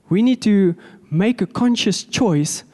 we 0.08 0.22
need 0.22 0.42
to 0.42 0.74
make 1.08 1.40
a 1.40 1.46
conscious 1.46 2.02
choice 2.02 2.64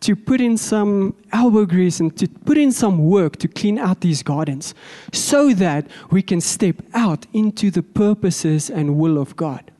to 0.00 0.16
put 0.16 0.40
in 0.40 0.56
some 0.56 1.14
elbow 1.32 1.64
grease 1.64 2.00
and 2.00 2.16
to 2.18 2.26
put 2.26 2.58
in 2.58 2.72
some 2.72 2.98
work 2.98 3.36
to 3.36 3.46
clean 3.46 3.78
out 3.78 4.00
these 4.00 4.24
gardens 4.24 4.74
so 5.12 5.54
that 5.54 5.86
we 6.10 6.20
can 6.20 6.40
step 6.40 6.82
out 6.94 7.28
into 7.32 7.70
the 7.70 7.82
purposes 7.82 8.70
and 8.70 8.98
will 8.98 9.18
of 9.18 9.36
God. 9.36 9.70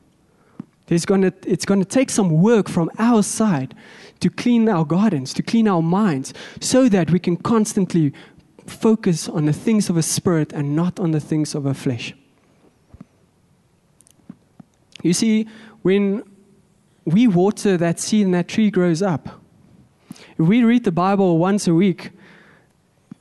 There's 0.87 1.05
gonna, 1.05 1.33
it's 1.45 1.65
going 1.65 1.79
to 1.79 1.87
take 1.87 2.09
some 2.09 2.29
work 2.29 2.69
from 2.69 2.91
our 2.99 3.23
side 3.23 3.73
to 4.19 4.29
clean 4.29 4.69
our 4.69 4.85
gardens, 4.85 5.33
to 5.33 5.43
clean 5.43 5.67
our 5.67 5.81
minds, 5.81 6.33
so 6.59 6.87
that 6.89 7.11
we 7.11 7.19
can 7.19 7.37
constantly 7.37 8.13
focus 8.65 9.27
on 9.29 9.45
the 9.45 9.53
things 9.53 9.89
of 9.89 9.97
a 9.97 10.03
spirit 10.03 10.53
and 10.53 10.75
not 10.75 10.99
on 10.99 11.11
the 11.11 11.19
things 11.19 11.55
of 11.55 11.65
a 11.65 11.73
flesh. 11.73 12.13
You 15.03 15.13
see, 15.13 15.47
when 15.81 16.23
we 17.05 17.27
water 17.27 17.77
that 17.77 17.99
seed 17.99 18.25
and 18.25 18.33
that 18.33 18.47
tree 18.47 18.71
grows 18.71 19.01
up, 19.01 19.41
if 20.11 20.47
we 20.47 20.63
read 20.63 20.83
the 20.83 20.91
Bible 20.91 21.37
once 21.37 21.67
a 21.67 21.73
week, 21.73 22.11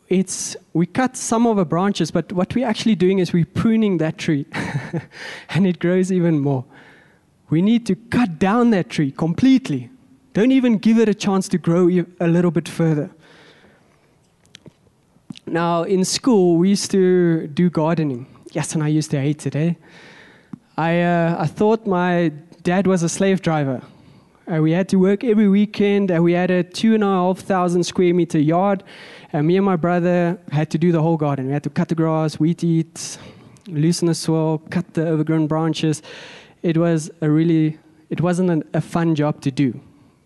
it's 0.09 0.57
we 0.73 0.87
cut 0.87 1.17
some 1.17 1.47
of 1.47 1.57
the 1.57 1.65
branches, 1.65 2.11
but 2.11 2.33
what 2.33 2.55
we're 2.55 2.67
actually 2.67 2.95
doing 2.95 3.19
is 3.19 3.33
we're 3.33 3.45
pruning 3.45 3.99
that 3.99 4.19
tree, 4.19 4.47
and 5.51 5.67
it 5.67 5.79
grows 5.79 6.13
even 6.13 6.39
more. 6.39 6.65
We 7.51 7.63
need 7.63 7.87
to 7.87 7.95
cut 7.95 8.39
down 8.39 8.71
that 8.71 8.91
tree 8.91 9.11
completely. 9.11 9.91
Don't 10.33 10.51
even 10.51 10.79
give 10.79 10.99
it 10.99 11.09
a 11.09 11.15
chance 11.15 11.49
to 11.49 11.59
grow 11.59 11.89
a 12.21 12.27
little 12.27 12.51
bit 12.51 12.69
further. 12.69 13.11
Now, 15.47 15.83
in 15.83 16.05
school, 16.05 16.57
we 16.57 16.71
used 16.71 16.91
to 16.93 17.47
do 17.49 17.71
gardening. 17.71 18.27
Yes, 18.53 18.75
and 18.75 18.83
I 18.83 18.89
used 18.89 19.11
to 19.11 19.21
hate 19.21 19.47
it, 19.47 19.55
eh? 19.55 19.75
I, 20.77 21.03
uh, 21.03 21.37
I 21.39 21.47
thought 21.47 21.87
my 21.87 22.33
dad 22.63 22.87
was 22.87 23.03
a 23.03 23.09
slave 23.09 23.43
driver. 23.43 23.83
Uh, 24.51 24.61
we 24.61 24.73
had 24.73 24.89
to 24.89 24.97
work 24.97 25.23
every 25.23 25.49
weekend, 25.49 26.11
and 26.11 26.25
we 26.25 26.33
had 26.33 26.51
a 26.51 26.63
two 26.63 26.95
and 26.95 27.05
a 27.05 27.07
half 27.07 27.39
thousand 27.39 27.85
square 27.85 28.13
meter 28.13 28.39
yard. 28.39 28.83
And 29.33 29.47
me 29.47 29.57
and 29.57 29.65
my 29.65 29.77
brother 29.77 30.39
had 30.51 30.71
to 30.71 30.79
do 30.79 30.93
the 30.93 31.01
whole 31.01 31.17
garden. 31.17 31.47
We 31.47 31.53
had 31.53 31.63
to 31.65 31.71
cut 31.71 31.89
the 31.89 31.95
grass, 31.95 32.41
weed 32.41 32.63
eat, 32.65 33.19
loosen 33.69 34.07
the 34.07 34.15
soil, 34.15 34.59
cut 34.71 34.95
the 34.95 35.07
overgrown 35.07 35.47
branches. 35.47 36.03
It 36.65 36.79
was 36.79 37.11
a 37.21 37.29
really, 37.29 37.79
it 38.09 38.23
wasn't 38.23 38.49
an, 38.49 38.65
a 38.73 38.81
fun 38.81 39.15
job 39.15 39.43
to 39.43 39.51
do. 39.51 39.79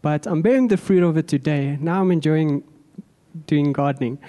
But 0.02 0.25
I'm 0.25 0.40
bearing 0.40 0.68
the 0.68 0.76
fruit 0.76 1.02
of 1.02 1.16
it 1.16 1.26
today. 1.26 1.76
Now 1.80 2.00
I'm 2.00 2.12
enjoying 2.12 2.62
doing 3.49 3.73
gardening. 3.73 4.21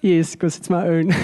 Yes, 0.00 0.32
because 0.32 0.56
it's 0.56 0.68
my 0.68 0.84
own. 0.84 1.12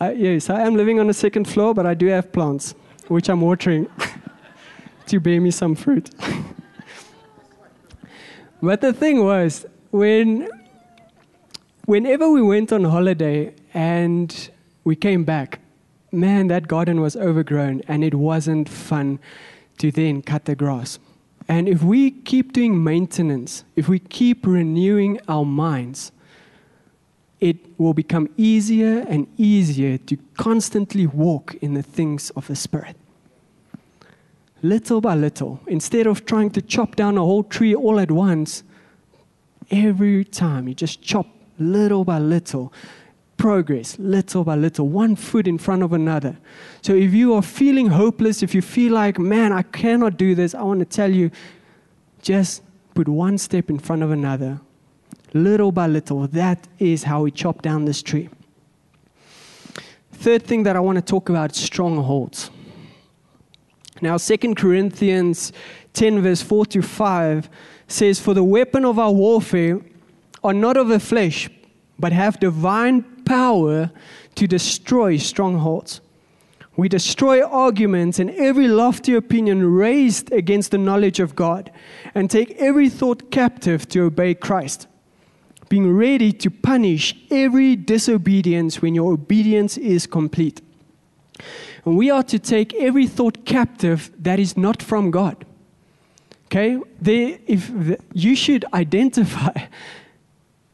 uh, 0.00 0.12
yes, 0.14 0.50
I 0.50 0.60
am 0.60 0.76
living 0.76 1.00
on 1.00 1.06
the 1.06 1.14
second 1.14 1.48
floor, 1.48 1.72
but 1.72 1.86
I 1.86 1.94
do 1.94 2.08
have 2.08 2.30
plants 2.30 2.74
which 3.08 3.30
I'm 3.30 3.40
watering 3.40 3.88
to 5.06 5.18
bear 5.18 5.40
me 5.40 5.50
some 5.50 5.74
fruit. 5.74 6.10
but 8.60 8.82
the 8.82 8.92
thing 8.92 9.24
was, 9.24 9.64
when 9.92 10.50
whenever 11.86 12.28
we 12.28 12.42
went 12.42 12.70
on 12.70 12.84
holiday 12.84 13.54
and 13.72 14.50
we 14.86 14.94
came 14.94 15.24
back, 15.24 15.58
man, 16.12 16.46
that 16.46 16.68
garden 16.68 17.00
was 17.00 17.16
overgrown 17.16 17.82
and 17.88 18.04
it 18.04 18.14
wasn't 18.14 18.68
fun 18.68 19.18
to 19.78 19.90
then 19.90 20.22
cut 20.22 20.44
the 20.44 20.54
grass. 20.54 21.00
And 21.48 21.68
if 21.68 21.82
we 21.82 22.12
keep 22.12 22.52
doing 22.52 22.84
maintenance, 22.84 23.64
if 23.74 23.88
we 23.88 23.98
keep 23.98 24.46
renewing 24.46 25.18
our 25.26 25.44
minds, 25.44 26.12
it 27.40 27.56
will 27.78 27.94
become 27.94 28.28
easier 28.36 29.04
and 29.08 29.26
easier 29.36 29.98
to 29.98 30.16
constantly 30.36 31.08
walk 31.08 31.56
in 31.56 31.74
the 31.74 31.82
things 31.82 32.30
of 32.30 32.46
the 32.46 32.54
Spirit. 32.54 32.94
Little 34.62 35.00
by 35.00 35.16
little, 35.16 35.60
instead 35.66 36.06
of 36.06 36.24
trying 36.24 36.50
to 36.50 36.62
chop 36.62 36.94
down 36.94 37.18
a 37.18 37.22
whole 37.22 37.42
tree 37.42 37.74
all 37.74 37.98
at 37.98 38.12
once, 38.12 38.62
every 39.68 40.24
time 40.24 40.68
you 40.68 40.74
just 40.74 41.02
chop 41.02 41.26
little 41.58 42.04
by 42.04 42.20
little, 42.20 42.72
progress 43.36 43.98
little 43.98 44.44
by 44.44 44.54
little, 44.54 44.88
one 44.88 45.16
foot 45.16 45.46
in 45.46 45.58
front 45.58 45.82
of 45.82 45.92
another. 45.92 46.36
So 46.82 46.94
if 46.94 47.12
you 47.12 47.34
are 47.34 47.42
feeling 47.42 47.88
hopeless, 47.88 48.42
if 48.42 48.54
you 48.54 48.62
feel 48.62 48.92
like, 48.92 49.18
man, 49.18 49.52
I 49.52 49.62
cannot 49.62 50.16
do 50.16 50.34
this, 50.34 50.54
I 50.54 50.62
want 50.62 50.80
to 50.80 50.86
tell 50.86 51.10
you, 51.10 51.30
just 52.22 52.62
put 52.94 53.08
one 53.08 53.38
step 53.38 53.70
in 53.70 53.78
front 53.78 54.02
of 54.02 54.10
another 54.10 54.60
little 55.34 55.72
by 55.72 55.86
little. 55.86 56.26
That 56.28 56.66
is 56.78 57.04
how 57.04 57.22
we 57.22 57.30
chop 57.30 57.62
down 57.62 57.84
this 57.84 58.02
tree. 58.02 58.28
Third 60.12 60.44
thing 60.44 60.62
that 60.62 60.76
I 60.76 60.80
want 60.80 60.96
to 60.96 61.02
talk 61.02 61.28
about 61.28 61.54
strongholds. 61.54 62.50
Now, 64.00 64.16
2 64.16 64.54
Corinthians 64.54 65.52
10, 65.92 66.22
verse 66.22 66.42
4 66.42 66.66
to 66.66 66.82
5 66.82 67.48
says, 67.88 68.18
For 68.18 68.34
the 68.34 68.44
weapon 68.44 68.84
of 68.84 68.98
our 68.98 69.12
warfare 69.12 69.80
are 70.42 70.54
not 70.54 70.76
of 70.76 70.88
the 70.88 71.00
flesh, 71.00 71.48
but 71.98 72.12
have 72.12 72.40
divine 72.40 73.04
power 73.26 73.90
to 74.36 74.46
destroy 74.46 75.18
strongholds. 75.18 76.00
We 76.76 76.88
destroy 76.88 77.44
arguments 77.44 78.18
and 78.18 78.30
every 78.30 78.68
lofty 78.68 79.14
opinion 79.14 79.74
raised 79.74 80.32
against 80.32 80.70
the 80.70 80.78
knowledge 80.78 81.20
of 81.20 81.36
God, 81.36 81.70
and 82.14 82.30
take 82.30 82.52
every 82.52 82.88
thought 82.88 83.30
captive 83.30 83.86
to 83.90 84.04
obey 84.04 84.34
Christ 84.34 84.86
being 85.68 85.92
ready 85.92 86.32
to 86.32 86.50
punish 86.50 87.14
every 87.30 87.76
disobedience 87.76 88.80
when 88.80 88.94
your 88.94 89.12
obedience 89.12 89.76
is 89.76 90.06
complete. 90.06 90.60
And 91.84 91.96
we 91.96 92.10
are 92.10 92.22
to 92.24 92.38
take 92.38 92.74
every 92.74 93.06
thought 93.06 93.44
captive 93.44 94.10
that 94.18 94.38
is 94.38 94.56
not 94.56 94.82
from 94.82 95.10
God. 95.10 95.44
Okay? 96.46 96.78
There, 97.00 97.38
if 97.46 97.68
the, 97.68 97.98
you 98.12 98.36
should 98.36 98.64
identify 98.72 99.66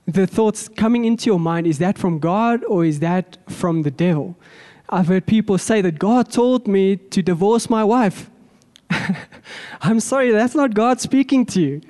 the 0.06 0.26
thoughts 0.26 0.68
coming 0.68 1.04
into 1.04 1.26
your 1.26 1.38
mind 1.38 1.66
is 1.66 1.78
that 1.78 1.96
from 1.96 2.18
God 2.18 2.64
or 2.64 2.84
is 2.84 3.00
that 3.00 3.38
from 3.48 3.82
the 3.82 3.90
devil? 3.90 4.36
I've 4.88 5.06
heard 5.06 5.26
people 5.26 5.58
say 5.58 5.80
that 5.80 5.98
God 5.98 6.30
told 6.30 6.66
me 6.66 6.96
to 6.96 7.22
divorce 7.22 7.70
my 7.70 7.84
wife. 7.84 8.28
I'm 9.80 10.00
sorry, 10.00 10.30
that's 10.30 10.54
not 10.54 10.74
God 10.74 11.00
speaking 11.00 11.46
to 11.46 11.60
you. 11.60 11.80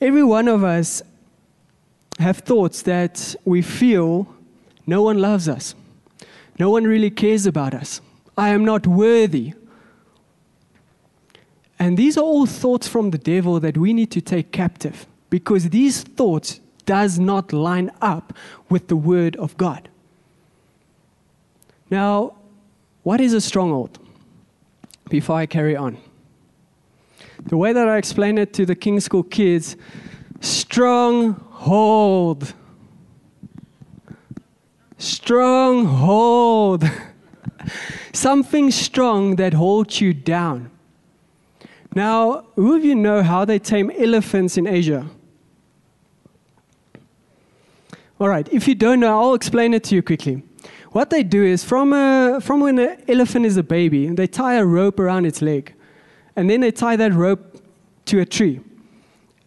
Every 0.00 0.22
one 0.22 0.48
of 0.48 0.64
us 0.64 1.02
have 2.18 2.38
thoughts 2.38 2.82
that 2.82 3.34
we 3.44 3.62
feel 3.62 4.32
no 4.86 5.02
one 5.02 5.18
loves 5.18 5.48
us. 5.48 5.74
No 6.58 6.70
one 6.70 6.84
really 6.84 7.10
cares 7.10 7.46
about 7.46 7.72
us. 7.72 8.00
I 8.36 8.50
am 8.50 8.64
not 8.64 8.86
worthy. 8.86 9.54
And 11.78 11.96
these 11.96 12.16
are 12.16 12.22
all 12.22 12.46
thoughts 12.46 12.86
from 12.86 13.10
the 13.10 13.18
devil 13.18 13.58
that 13.60 13.76
we 13.76 13.92
need 13.92 14.10
to 14.12 14.20
take 14.20 14.52
captive 14.52 15.06
because 15.32 15.70
these 15.70 16.02
thoughts 16.02 16.60
does 16.84 17.18
not 17.18 17.54
line 17.54 17.90
up 18.02 18.34
with 18.68 18.88
the 18.88 18.96
word 18.96 19.34
of 19.36 19.56
God. 19.56 19.88
Now, 21.90 22.34
what 23.02 23.18
is 23.18 23.32
a 23.32 23.40
stronghold? 23.40 23.98
Before 25.08 25.36
I 25.36 25.46
carry 25.46 25.74
on. 25.74 25.96
The 27.46 27.56
way 27.56 27.72
that 27.72 27.88
I 27.88 27.96
explain 27.96 28.36
it 28.36 28.52
to 28.52 28.66
the 28.66 28.74
King 28.74 29.00
School 29.00 29.22
kids 29.22 29.74
stronghold. 30.42 31.32
Stronghold. 34.98 36.84
Something 38.12 38.70
strong 38.70 39.36
that 39.36 39.54
holds 39.54 39.98
you 39.98 40.12
down. 40.12 40.70
Now, 41.94 42.44
who 42.54 42.76
of 42.76 42.84
you 42.84 42.94
know 42.94 43.22
how 43.22 43.46
they 43.46 43.58
tame 43.58 43.90
elephants 43.96 44.58
in 44.58 44.66
Asia? 44.66 45.08
All 48.22 48.28
right, 48.28 48.48
if 48.52 48.68
you 48.68 48.76
don't 48.76 49.00
know, 49.00 49.20
I'll 49.20 49.34
explain 49.34 49.74
it 49.74 49.82
to 49.82 49.96
you 49.96 50.02
quickly. 50.02 50.44
What 50.92 51.10
they 51.10 51.24
do 51.24 51.42
is 51.42 51.64
from, 51.64 51.92
a, 51.92 52.38
from 52.40 52.60
when 52.60 52.78
an 52.78 53.02
elephant 53.08 53.46
is 53.46 53.56
a 53.56 53.64
baby, 53.64 54.06
they 54.10 54.28
tie 54.28 54.54
a 54.54 54.64
rope 54.64 55.00
around 55.00 55.26
its 55.26 55.42
leg. 55.42 55.74
And 56.36 56.48
then 56.48 56.60
they 56.60 56.70
tie 56.70 56.94
that 56.94 57.12
rope 57.14 57.60
to 58.04 58.20
a 58.20 58.24
tree. 58.24 58.60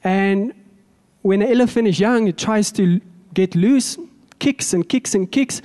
And 0.03 0.53
when 1.22 1.41
an 1.41 1.50
elephant 1.50 1.88
is 1.88 2.01
young, 2.01 2.27
it 2.27 2.38
tries 2.38 2.70
to 2.74 3.00
get 3.34 3.55
loose, 3.55 3.98
kicks 4.39 4.74
and 4.74 4.89
kicks 4.89 5.15
and 5.15 5.32
kicks. 5.32 5.62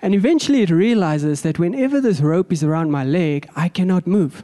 And 0.00 0.14
eventually 0.14 0.62
it 0.62 0.70
realizes 0.70 1.42
that 1.42 1.58
whenever 1.58 2.00
this 2.00 2.20
rope 2.20 2.50
is 2.50 2.64
around 2.64 2.90
my 2.90 3.04
leg, 3.04 3.46
I 3.54 3.68
cannot 3.68 4.06
move. 4.06 4.42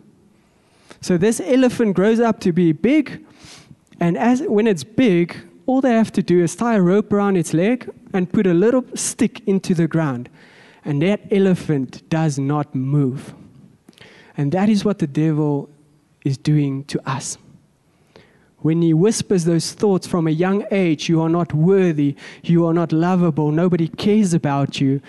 So 1.00 1.16
this 1.16 1.40
elephant 1.40 1.96
grows 1.96 2.20
up 2.20 2.40
to 2.40 2.52
be 2.52 2.72
big. 2.72 3.24
And 3.98 4.18
as, 4.18 4.42
when 4.42 4.66
it's 4.66 4.84
big, 4.84 5.38
all 5.70 5.80
they 5.80 5.92
have 5.92 6.10
to 6.10 6.20
do 6.20 6.42
is 6.42 6.56
tie 6.56 6.74
a 6.74 6.82
rope 6.82 7.12
around 7.12 7.36
its 7.36 7.54
leg 7.54 7.88
and 8.12 8.32
put 8.32 8.44
a 8.44 8.52
little 8.52 8.84
stick 8.96 9.40
into 9.46 9.72
the 9.72 9.86
ground. 9.86 10.28
And 10.84 11.00
that 11.02 11.20
elephant 11.30 12.08
does 12.10 12.40
not 12.40 12.74
move. 12.74 13.32
And 14.36 14.50
that 14.50 14.68
is 14.68 14.84
what 14.84 14.98
the 14.98 15.06
devil 15.06 15.70
is 16.24 16.36
doing 16.36 16.82
to 16.86 17.00
us. 17.08 17.38
When 18.58 18.82
he 18.82 18.92
whispers 18.92 19.44
those 19.44 19.70
thoughts 19.70 20.08
from 20.08 20.26
a 20.26 20.32
young 20.32 20.66
age, 20.72 21.08
you 21.08 21.22
are 21.22 21.28
not 21.28 21.54
worthy, 21.54 22.16
you 22.42 22.66
are 22.66 22.74
not 22.74 22.90
lovable, 22.90 23.52
nobody 23.52 23.86
cares 23.86 24.34
about 24.34 24.80
you. 24.80 25.00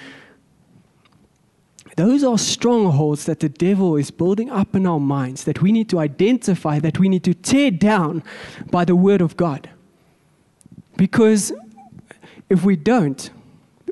Those 1.98 2.24
are 2.24 2.38
strongholds 2.38 3.25
that 3.25 3.39
the 3.39 3.50
devil 3.50 3.96
is 3.96 4.12
building 4.12 4.51
up 4.51 4.75
in 4.75 4.86
our 4.86 5.00
minds 5.00 5.44
that 5.46 5.63
we 5.63 5.72
need 5.72 5.89
to 5.89 5.98
identify, 5.98 6.77
that 6.77 7.00
we 7.00 7.10
need 7.10 7.24
to 7.24 7.34
tear 7.34 7.72
down 7.72 8.22
by 8.70 8.86
the 8.86 8.96
word 8.96 9.22
of 9.22 9.36
God. 9.36 9.68
Because 11.01 11.51
if 12.48 12.63
we 12.63 12.75
don't, 12.75 13.31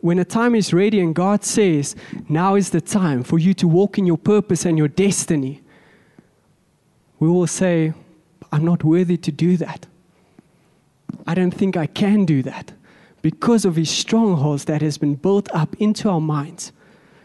when 0.02 0.20
a 0.20 0.24
time 0.24 0.54
is 0.54 0.72
ready 0.72 1.00
and 1.00 1.16
God 1.16 1.44
says, 1.44 1.96
now 2.30 2.54
is 2.54 2.70
the 2.70 2.82
time 2.82 3.24
for 3.24 3.40
you 3.40 3.56
to 3.56 3.68
walk 3.68 3.98
in 3.98 4.06
your 4.06 4.20
purpose 4.20 4.64
and 4.64 4.78
your 4.78 4.90
destiny, 4.90 5.64
we 7.18 7.28
will 7.28 7.48
say, 7.48 7.94
I'm 8.52 8.64
not 8.64 8.84
worthy 8.84 9.18
to 9.18 9.32
do 9.32 9.58
that. 9.58 9.88
I 11.26 11.34
don't 11.34 11.50
think 11.50 11.76
I 11.76 11.88
can 11.88 12.26
do 12.26 12.44
that 12.44 12.74
because 13.24 13.66
of 13.66 13.74
these 13.74 13.90
strongholds 13.90 14.66
that 14.66 14.84
has 14.84 15.00
been 15.00 15.16
built 15.16 15.50
up 15.52 15.76
into 15.80 16.08
our 16.12 16.22
minds. 16.22 16.72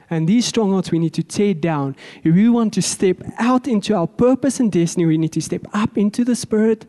And 0.08 0.26
these 0.26 0.46
strongholds 0.46 0.92
we 0.92 0.98
need 0.98 1.12
to 1.12 1.22
tear 1.22 1.52
down. 1.52 1.94
If 2.22 2.34
we 2.34 2.48
want 2.48 2.72
to 2.72 2.80
step 2.80 3.18
out 3.38 3.68
into 3.68 3.94
our 3.94 4.06
purpose 4.06 4.60
and 4.60 4.72
destiny, 4.72 5.04
we 5.04 5.18
need 5.18 5.34
to 5.34 5.42
step 5.42 5.66
up 5.74 5.98
into 5.98 6.24
the 6.24 6.36
Spirit, 6.36 6.86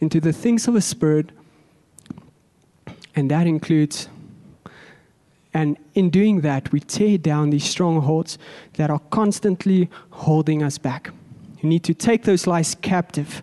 into 0.00 0.20
the 0.20 0.34
things 0.34 0.68
of 0.68 0.74
the 0.74 0.82
Spirit. 0.82 1.30
And 3.16 3.30
that 3.30 3.46
includes, 3.46 4.08
and 5.54 5.78
in 5.94 6.10
doing 6.10 6.42
that, 6.42 6.70
we 6.70 6.80
tear 6.80 7.16
down 7.16 7.48
these 7.48 7.64
strongholds 7.64 8.38
that 8.74 8.90
are 8.90 9.00
constantly 9.10 9.88
holding 10.10 10.62
us 10.62 10.76
back. 10.76 11.10
You 11.62 11.70
need 11.70 11.82
to 11.84 11.94
take 11.94 12.24
those 12.24 12.46
lies 12.46 12.74
captive. 12.74 13.42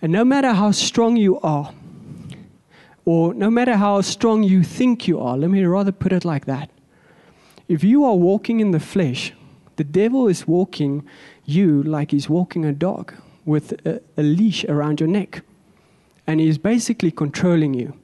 And 0.00 0.10
no 0.10 0.24
matter 0.24 0.54
how 0.54 0.70
strong 0.70 1.18
you 1.18 1.38
are, 1.40 1.74
or 3.04 3.34
no 3.34 3.50
matter 3.50 3.76
how 3.76 4.00
strong 4.00 4.42
you 4.42 4.62
think 4.62 5.06
you 5.06 5.20
are, 5.20 5.36
let 5.36 5.50
me 5.50 5.62
rather 5.64 5.92
put 5.92 6.12
it 6.12 6.24
like 6.24 6.46
that. 6.46 6.70
If 7.68 7.84
you 7.84 8.04
are 8.04 8.16
walking 8.16 8.60
in 8.60 8.70
the 8.70 8.80
flesh, 8.80 9.32
the 9.76 9.84
devil 9.84 10.26
is 10.26 10.48
walking 10.48 11.06
you 11.44 11.82
like 11.82 12.12
he's 12.12 12.28
walking 12.28 12.64
a 12.64 12.72
dog 12.72 13.12
with 13.44 13.72
a, 13.86 14.00
a 14.16 14.22
leash 14.22 14.64
around 14.64 15.00
your 15.00 15.08
neck. 15.08 15.42
And 16.26 16.40
he's 16.40 16.58
basically 16.58 17.10
controlling 17.10 17.74
you. 17.74 17.99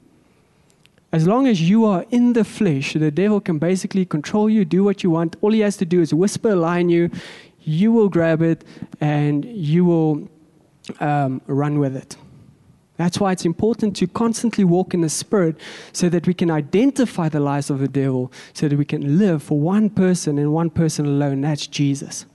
As 1.17 1.27
long 1.27 1.47
as 1.47 1.63
you 1.63 1.87
are 1.87 2.05
in 2.11 2.35
the 2.35 2.45
flesh, 2.45 2.93
the 2.93 3.11
devil 3.11 3.41
can 3.41 3.59
basically 3.59 4.05
control 4.05 4.51
you, 4.51 4.67
do 4.67 4.85
what 4.85 5.03
you 5.03 5.09
want. 5.09 5.35
All 5.41 5.51
he 5.51 5.61
has 5.61 5.79
to 5.79 5.87
do 5.87 6.03
is 6.03 6.13
whisper 6.13 6.51
a 6.51 6.57
lie 6.57 6.81
in 6.81 6.91
you, 6.91 7.11
you 7.63 7.91
will 7.91 8.11
grab 8.11 8.43
it, 8.43 8.67
and 9.01 9.43
you 9.47 9.87
will 9.87 10.29
um, 11.01 11.41
run 11.47 11.79
with 11.79 11.97
it. 11.97 12.19
That's 12.99 13.19
why 13.19 13.33
it's 13.33 13.47
important 13.47 13.97
to 13.97 14.07
constantly 14.07 14.63
walk 14.63 14.93
in 14.93 15.01
the 15.01 15.09
Spirit 15.09 15.57
so 15.91 16.11
that 16.11 16.27
we 16.27 16.35
can 16.35 16.51
identify 16.51 17.31
the 17.31 17.41
lies 17.41 17.71
of 17.71 17.79
the 17.79 17.89
devil, 17.89 18.31
so 18.53 18.69
that 18.69 18.77
we 18.77 18.85
can 18.85 19.17
live 19.17 19.43
for 19.43 19.59
one 19.59 19.89
person 19.89 20.39
and 20.39 20.53
one 20.53 20.69
person 20.69 21.07
alone. 21.07 21.41
That's 21.41 21.67
Jesus. 21.67 22.27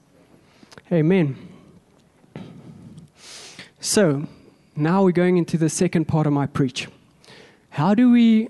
Amen. 0.91 1.37
So, 3.79 4.27
now 4.75 5.03
we're 5.03 5.11
going 5.11 5.37
into 5.37 5.59
the 5.59 5.69
second 5.69 6.07
part 6.07 6.25
of 6.25 6.33
my 6.33 6.47
preach. 6.47 6.87
How 7.69 7.93
do 7.93 8.09
we, 8.11 8.49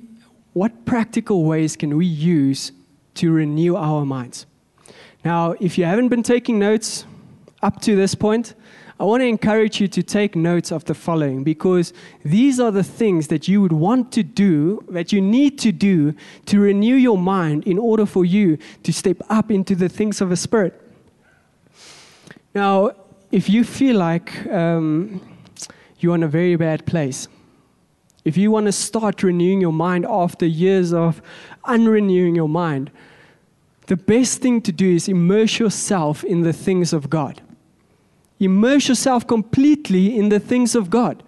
what 0.53 0.85
practical 0.85 1.43
ways 1.45 1.75
can 1.75 1.97
we 1.97 2.05
use 2.05 2.71
to 3.15 3.31
renew 3.31 3.75
our 3.75 4.05
minds? 4.05 4.45
Now, 5.23 5.51
if 5.59 5.77
you 5.77 5.85
haven't 5.85 6.09
been 6.09 6.23
taking 6.23 6.59
notes 6.59 7.05
up 7.61 7.79
to 7.81 7.95
this 7.95 8.15
point, 8.15 8.55
I 8.99 9.03
want 9.03 9.21
to 9.21 9.25
encourage 9.25 9.81
you 9.81 9.87
to 9.87 10.03
take 10.03 10.35
notes 10.35 10.71
of 10.71 10.85
the 10.85 10.93
following 10.93 11.43
because 11.43 11.91
these 12.23 12.59
are 12.59 12.71
the 12.71 12.83
things 12.83 13.29
that 13.29 13.47
you 13.47 13.59
would 13.61 13.71
want 13.71 14.11
to 14.11 14.21
do, 14.21 14.83
that 14.89 15.11
you 15.11 15.21
need 15.21 15.57
to 15.59 15.71
do 15.71 16.13
to 16.45 16.59
renew 16.59 16.95
your 16.95 17.17
mind 17.17 17.65
in 17.65 17.79
order 17.79 18.05
for 18.05 18.25
you 18.25 18.57
to 18.83 18.93
step 18.93 19.17
up 19.29 19.49
into 19.49 19.73
the 19.73 19.89
things 19.89 20.21
of 20.21 20.29
the 20.29 20.37
Spirit. 20.37 20.79
Now, 22.53 22.91
if 23.31 23.49
you 23.49 23.63
feel 23.63 23.97
like 23.97 24.45
um, 24.47 25.19
you're 25.99 26.15
in 26.15 26.23
a 26.23 26.27
very 26.27 26.55
bad 26.55 26.85
place, 26.85 27.27
if 28.23 28.37
you 28.37 28.51
want 28.51 28.67
to 28.67 28.71
start 28.71 29.23
renewing 29.23 29.61
your 29.61 29.73
mind 29.73 30.05
after 30.05 30.45
years 30.45 30.93
of 30.93 31.21
unrenewing 31.65 32.35
your 32.35 32.49
mind, 32.49 32.91
the 33.87 33.97
best 33.97 34.41
thing 34.41 34.61
to 34.61 34.71
do 34.71 34.95
is 34.95 35.07
immerse 35.07 35.59
yourself 35.59 36.23
in 36.23 36.41
the 36.41 36.53
things 36.53 36.93
of 36.93 37.09
God. 37.09 37.41
Immerse 38.39 38.87
yourself 38.87 39.27
completely 39.27 40.17
in 40.17 40.29
the 40.29 40.39
things 40.39 40.75
of 40.75 40.89
God. 40.89 41.23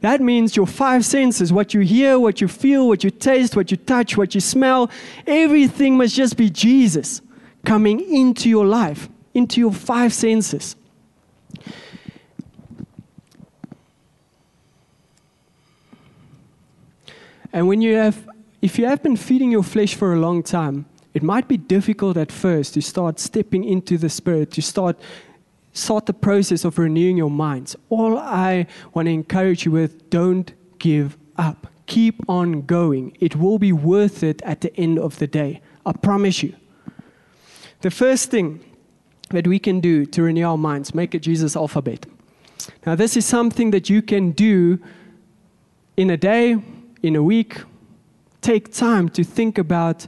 That 0.00 0.20
means 0.20 0.56
your 0.56 0.66
five 0.66 1.04
senses 1.04 1.52
what 1.52 1.74
you 1.74 1.80
hear, 1.80 2.18
what 2.18 2.40
you 2.40 2.48
feel, 2.48 2.86
what 2.86 3.02
you 3.02 3.10
taste, 3.10 3.56
what 3.56 3.70
you 3.70 3.76
touch, 3.76 4.16
what 4.16 4.34
you 4.34 4.40
smell 4.40 4.90
everything 5.26 5.96
must 5.96 6.14
just 6.14 6.36
be 6.36 6.50
Jesus 6.50 7.22
coming 7.64 8.00
into 8.00 8.48
your 8.48 8.66
life, 8.66 9.08
into 9.34 9.60
your 9.60 9.72
five 9.72 10.12
senses. 10.12 10.76
And 17.52 17.68
when 17.68 17.80
you 17.80 17.94
have, 17.96 18.28
if 18.62 18.78
you 18.78 18.86
have 18.86 19.02
been 19.02 19.16
feeding 19.16 19.50
your 19.50 19.62
flesh 19.62 19.94
for 19.94 20.12
a 20.12 20.18
long 20.18 20.42
time, 20.42 20.86
it 21.14 21.22
might 21.22 21.48
be 21.48 21.56
difficult 21.56 22.16
at 22.16 22.30
first 22.30 22.74
to 22.74 22.82
start 22.82 23.18
stepping 23.18 23.64
into 23.64 23.96
the 23.96 24.08
Spirit, 24.08 24.50
to 24.52 24.62
start 24.62 24.98
start 25.72 26.06
the 26.06 26.12
process 26.14 26.64
of 26.64 26.78
renewing 26.78 27.16
your 27.16 27.30
minds. 27.30 27.76
All 27.90 28.18
I 28.18 28.66
want 28.94 29.06
to 29.06 29.12
encourage 29.12 29.64
you 29.66 29.72
with 29.72 30.08
don't 30.10 30.52
give 30.78 31.16
up. 31.36 31.66
Keep 31.86 32.28
on 32.28 32.62
going. 32.62 33.16
It 33.20 33.36
will 33.36 33.58
be 33.58 33.72
worth 33.72 34.22
it 34.22 34.42
at 34.42 34.62
the 34.62 34.74
end 34.76 34.98
of 34.98 35.18
the 35.18 35.26
day. 35.26 35.60
I 35.84 35.92
promise 35.92 36.42
you. 36.42 36.54
The 37.82 37.90
first 37.90 38.30
thing 38.30 38.64
that 39.30 39.46
we 39.46 39.58
can 39.58 39.80
do 39.80 40.06
to 40.06 40.22
renew 40.22 40.46
our 40.46 40.58
minds, 40.58 40.94
make 40.94 41.14
a 41.14 41.18
Jesus 41.18 41.56
alphabet. 41.56 42.06
Now, 42.84 42.94
this 42.94 43.16
is 43.16 43.26
something 43.26 43.70
that 43.70 43.90
you 43.90 44.02
can 44.02 44.32
do 44.32 44.78
in 45.96 46.10
a 46.10 46.16
day, 46.16 46.56
in 47.06 47.16
a 47.16 47.22
week. 47.22 47.58
Take 48.40 48.72
time 48.72 49.08
to 49.10 49.22
think 49.22 49.58
about 49.58 50.06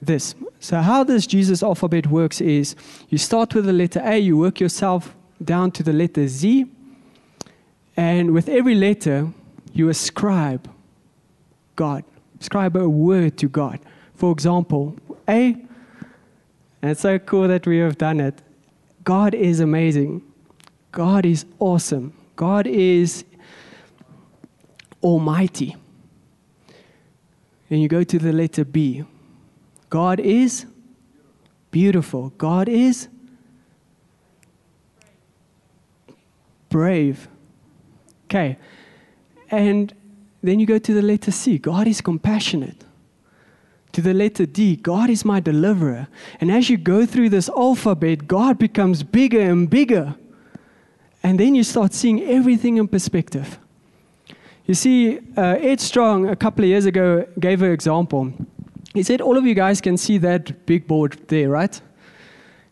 this. 0.00 0.34
So, 0.58 0.80
how 0.80 1.04
this 1.04 1.26
Jesus 1.26 1.62
alphabet 1.62 2.06
works 2.06 2.40
is 2.40 2.74
you 3.08 3.18
start 3.18 3.54
with 3.54 3.66
the 3.66 3.72
letter 3.72 4.00
A, 4.04 4.18
you 4.18 4.36
work 4.36 4.60
yourself 4.60 5.14
down 5.44 5.70
to 5.72 5.82
the 5.82 5.92
letter 5.92 6.26
Z, 6.26 6.66
and 7.96 8.32
with 8.32 8.48
every 8.48 8.74
letter, 8.74 9.28
you 9.72 9.88
ascribe 9.88 10.68
God, 11.76 12.04
ascribe 12.40 12.76
a 12.76 12.88
word 12.88 13.36
to 13.38 13.48
God. 13.48 13.78
For 14.14 14.32
example, 14.32 14.96
A, 15.28 15.56
and 16.82 16.90
it's 16.90 17.00
so 17.00 17.18
cool 17.18 17.48
that 17.48 17.66
we 17.66 17.78
have 17.78 17.98
done 17.98 18.20
it. 18.20 18.40
God 19.04 19.34
is 19.34 19.60
amazing. 19.60 20.22
God 20.92 21.26
is 21.26 21.44
awesome. 21.58 22.14
God 22.36 22.66
is 22.66 23.24
almighty. 25.02 25.76
Then 27.70 27.78
you 27.78 27.88
go 27.88 28.02
to 28.02 28.18
the 28.18 28.32
letter 28.32 28.64
B. 28.64 29.04
God 29.88 30.20
is 30.20 30.66
beautiful. 31.70 32.30
God 32.30 32.68
is 32.68 33.08
brave. 36.68 37.28
Okay. 38.24 38.58
And 39.50 39.94
then 40.42 40.58
you 40.58 40.66
go 40.66 40.78
to 40.78 40.92
the 40.92 41.02
letter 41.02 41.30
C. 41.30 41.58
God 41.58 41.86
is 41.86 42.00
compassionate. 42.00 42.84
To 43.92 44.00
the 44.00 44.14
letter 44.14 44.46
D, 44.46 44.74
God 44.76 45.08
is 45.08 45.24
my 45.24 45.38
deliverer. 45.38 46.08
And 46.40 46.50
as 46.50 46.70
you 46.70 46.76
go 46.76 47.06
through 47.06 47.28
this 47.28 47.48
alphabet, 47.48 48.26
God 48.26 48.58
becomes 48.58 49.02
bigger 49.04 49.40
and 49.40 49.70
bigger. 49.70 50.16
And 51.22 51.38
then 51.38 51.54
you 51.54 51.62
start 51.62 51.92
seeing 51.92 52.22
everything 52.22 52.78
in 52.78 52.88
perspective. 52.88 53.58
You 54.70 54.74
see, 54.74 55.18
uh, 55.36 55.56
Ed 55.58 55.80
Strong, 55.80 56.28
a 56.28 56.36
couple 56.36 56.62
of 56.62 56.68
years 56.68 56.86
ago, 56.86 57.26
gave 57.40 57.60
an 57.60 57.72
example. 57.72 58.32
He 58.94 59.02
said, 59.02 59.20
All 59.20 59.36
of 59.36 59.44
you 59.44 59.52
guys 59.52 59.80
can 59.80 59.96
see 59.96 60.16
that 60.18 60.64
big 60.64 60.86
board 60.86 61.20
there, 61.26 61.48
right? 61.48 61.80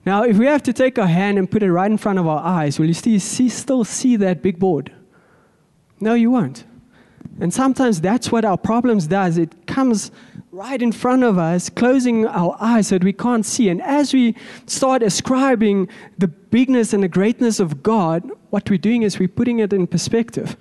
Now, 0.07 0.23
if 0.23 0.39
we 0.39 0.47
have 0.47 0.63
to 0.63 0.73
take 0.73 0.97
our 0.97 1.09
hand 1.09 1.39
and 1.39 1.51
put 1.51 1.61
it 1.65 1.73
right 1.73 1.91
in 1.91 1.99
front 1.99 2.21
of 2.21 2.27
our 2.29 2.39
eyes, 2.39 2.79
will 2.79 2.87
you 2.87 2.95
still 2.95 3.19
see, 3.19 3.49
still 3.49 3.83
see 3.83 4.15
that 4.15 4.43
big 4.43 4.61
board? 4.61 4.93
No, 5.99 6.15
you 6.15 6.31
won't. 6.31 6.63
And 7.41 7.53
sometimes 7.53 8.01
that's 8.01 8.31
what 8.31 8.45
our 8.45 8.57
problems 8.57 9.09
does. 9.09 9.37
It 9.37 9.67
comes 9.67 10.13
right 10.53 10.81
in 10.81 10.93
front 10.93 11.25
of 11.25 11.37
us, 11.37 11.69
closing 11.69 12.29
our 12.29 12.57
eyes 12.61 12.87
so 12.87 12.95
that 12.95 13.05
we 13.05 13.13
can't 13.13 13.45
see. 13.45 13.71
And 13.71 13.83
as 13.83 14.15
we 14.15 14.37
start 14.67 15.03
ascribing 15.03 15.89
the 16.17 16.29
bigness 16.29 16.93
and 16.93 17.03
the 17.03 17.09
greatness 17.09 17.59
of 17.59 17.83
God, 17.83 18.31
what 18.51 18.71
we're 18.71 18.79
doing 18.79 19.03
is 19.03 19.19
we're 19.19 19.27
putting 19.27 19.59
it 19.59 19.73
in 19.73 19.89
perspective 19.89 20.57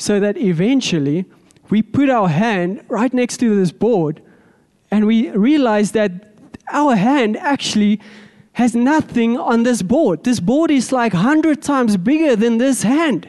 so 0.00 0.18
that 0.18 0.36
eventually 0.38 1.26
we 1.68 1.82
put 1.82 2.08
our 2.08 2.28
hand 2.28 2.82
right 2.88 3.12
next 3.12 3.36
to 3.38 3.54
this 3.54 3.70
board 3.70 4.22
and 4.90 5.06
we 5.06 5.30
realize 5.30 5.92
that 5.92 6.34
our 6.72 6.96
hand 6.96 7.36
actually 7.36 8.00
has 8.54 8.74
nothing 8.74 9.38
on 9.38 9.62
this 9.62 9.82
board. 9.82 10.24
This 10.24 10.40
board 10.40 10.70
is 10.70 10.90
like 10.90 11.12
100 11.12 11.62
times 11.62 11.96
bigger 11.96 12.34
than 12.34 12.58
this 12.58 12.82
hand. 12.82 13.28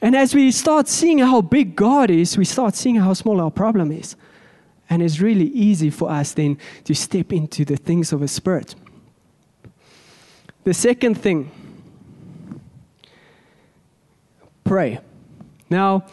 And 0.00 0.16
as 0.16 0.34
we 0.34 0.50
start 0.50 0.88
seeing 0.88 1.18
how 1.18 1.40
big 1.42 1.76
God 1.76 2.10
is, 2.10 2.36
we 2.36 2.44
start 2.44 2.74
seeing 2.74 2.96
how 2.96 3.12
small 3.12 3.40
our 3.40 3.50
problem 3.50 3.92
is. 3.92 4.16
And 4.90 5.02
it's 5.02 5.20
really 5.20 5.46
easy 5.46 5.90
for 5.90 6.10
us 6.10 6.32
then 6.32 6.58
to 6.84 6.94
step 6.94 7.32
into 7.32 7.64
the 7.64 7.76
things 7.76 8.12
of 8.12 8.22
a 8.22 8.28
spirit. 8.28 8.74
The 10.64 10.74
second 10.74 11.16
thing, 11.16 11.50
pray. 14.64 15.00
Now, 15.70 16.04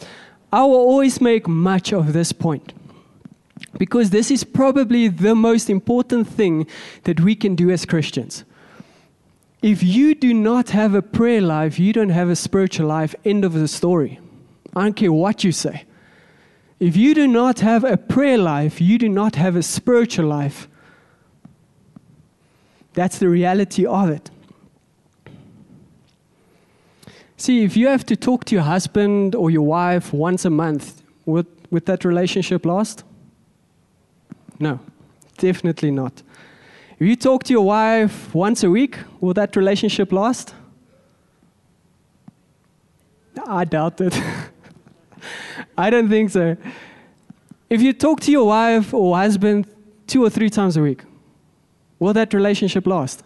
I 0.51 0.63
will 0.63 0.75
always 0.75 1.21
make 1.21 1.47
much 1.47 1.93
of 1.93 2.13
this 2.13 2.31
point 2.31 2.73
because 3.77 4.09
this 4.09 4.29
is 4.31 4.43
probably 4.43 5.07
the 5.07 5.35
most 5.35 5.69
important 5.69 6.27
thing 6.27 6.67
that 7.03 7.21
we 7.21 7.35
can 7.35 7.55
do 7.55 7.69
as 7.69 7.85
Christians. 7.85 8.43
If 9.61 9.83
you 9.83 10.15
do 10.15 10.33
not 10.33 10.71
have 10.71 10.95
a 10.95 11.01
prayer 11.01 11.41
life, 11.41 11.79
you 11.79 11.93
don't 11.93 12.09
have 12.09 12.29
a 12.29 12.35
spiritual 12.35 12.87
life. 12.87 13.13
End 13.23 13.45
of 13.45 13.53
the 13.53 13.67
story. 13.67 14.19
I 14.75 14.83
don't 14.83 14.95
care 14.95 15.13
what 15.13 15.43
you 15.43 15.51
say. 15.51 15.85
If 16.79 16.97
you 16.97 17.13
do 17.13 17.27
not 17.27 17.59
have 17.59 17.83
a 17.83 17.95
prayer 17.95 18.39
life, 18.39 18.81
you 18.81 18.97
do 18.97 19.07
not 19.07 19.35
have 19.35 19.55
a 19.55 19.61
spiritual 19.61 20.25
life. 20.25 20.67
That's 22.93 23.19
the 23.19 23.29
reality 23.29 23.85
of 23.85 24.09
it. 24.09 24.31
See, 27.41 27.63
if 27.63 27.75
you 27.75 27.87
have 27.87 28.05
to 28.05 28.15
talk 28.15 28.45
to 28.45 28.55
your 28.55 28.63
husband 28.63 29.33
or 29.33 29.49
your 29.49 29.63
wife 29.63 30.13
once 30.13 30.45
a 30.45 30.51
month, 30.51 31.01
would, 31.25 31.47
would 31.71 31.87
that 31.87 32.05
relationship 32.05 32.67
last? 32.67 33.03
No, 34.59 34.79
definitely 35.39 35.89
not. 35.89 36.21
If 36.99 37.07
you 37.07 37.15
talk 37.15 37.43
to 37.45 37.53
your 37.53 37.65
wife 37.65 38.35
once 38.35 38.63
a 38.63 38.69
week, 38.69 38.99
will 39.19 39.33
that 39.33 39.55
relationship 39.55 40.11
last? 40.11 40.53
I 43.47 43.65
doubt 43.65 43.99
it. 44.01 44.21
I 45.79 45.89
don't 45.89 46.09
think 46.09 46.29
so. 46.29 46.55
If 47.71 47.81
you 47.81 47.91
talk 47.93 48.19
to 48.19 48.31
your 48.31 48.45
wife 48.45 48.93
or 48.93 49.17
husband 49.17 49.65
two 50.05 50.23
or 50.23 50.29
three 50.29 50.51
times 50.51 50.77
a 50.77 50.81
week, 50.83 51.01
will 51.97 52.13
that 52.13 52.35
relationship 52.35 52.85
last? 52.85 53.23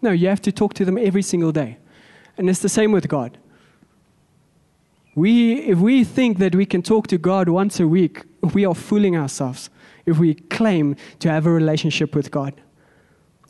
No, 0.00 0.10
you 0.10 0.26
have 0.26 0.42
to 0.42 0.50
talk 0.50 0.74
to 0.74 0.84
them 0.84 0.98
every 0.98 1.22
single 1.22 1.52
day. 1.52 1.78
And 2.36 2.48
it's 2.48 2.60
the 2.60 2.68
same 2.68 2.92
with 2.92 3.08
God. 3.08 3.38
We, 5.14 5.54
if 5.54 5.78
we 5.78 6.04
think 6.04 6.38
that 6.38 6.54
we 6.54 6.64
can 6.64 6.82
talk 6.82 7.06
to 7.08 7.18
God 7.18 7.48
once 7.48 7.78
a 7.78 7.86
week, 7.86 8.22
we 8.54 8.64
are 8.64 8.74
fooling 8.74 9.16
ourselves 9.16 9.68
if 10.06 10.18
we 10.18 10.34
claim 10.34 10.96
to 11.18 11.30
have 11.30 11.46
a 11.46 11.50
relationship 11.50 12.14
with 12.14 12.30
God. 12.30 12.54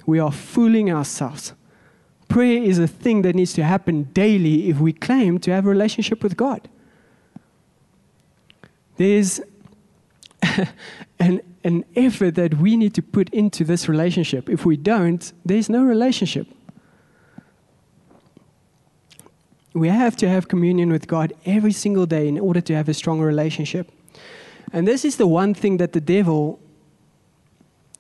We 0.07 0.19
are 0.19 0.33
fooling 0.33 0.91
ourselves. 0.91 1.53
Prayer 2.29 2.63
is 2.63 2.79
a 2.79 2.89
thing 2.89 3.23
that 3.23 3.37
needs 3.37 3.53
to 3.55 3.63
happen 3.63 4.05
daily 4.13 4.69
if 4.69 4.81
we 4.81 4.93
claim 4.93 5.39
to 5.41 5.53
have 5.53 5.67
a 5.67 5.69
relationship 5.69 6.23
with 6.23 6.37
God. 6.37 6.69
There's 8.97 9.41
an, 11.21 11.41
an 11.63 11.85
effort 11.95 12.35
that 12.35 12.55
we 12.55 12.77
need 12.77 12.95
to 12.95 13.03
put 13.03 13.29
into 13.31 13.65
this 13.65 13.89
relationship. 13.89 14.49
If 14.49 14.67
we 14.67 14.77
don't, 14.77 15.33
there's 15.45 15.71
no 15.71 15.83
relationship. 15.83 16.49
We 19.75 19.89
have 19.89 20.17
to 20.17 20.29
have 20.29 20.49
communion 20.49 20.91
with 20.91 21.07
God 21.07 21.33
every 21.47 21.73
single 21.73 22.07
day 22.07 22.29
in 22.29 22.39
order 22.39 22.61
to 22.61 22.75
have 22.75 22.89
a 22.89 22.95
strong 22.95 23.21
relationship. 23.21 23.91
And 24.73 24.87
this 24.87 25.05
is 25.05 25.17
the 25.17 25.27
one 25.27 25.55
thing 25.55 25.79
that 25.79 25.93
the 25.93 26.01
devil 26.01 26.61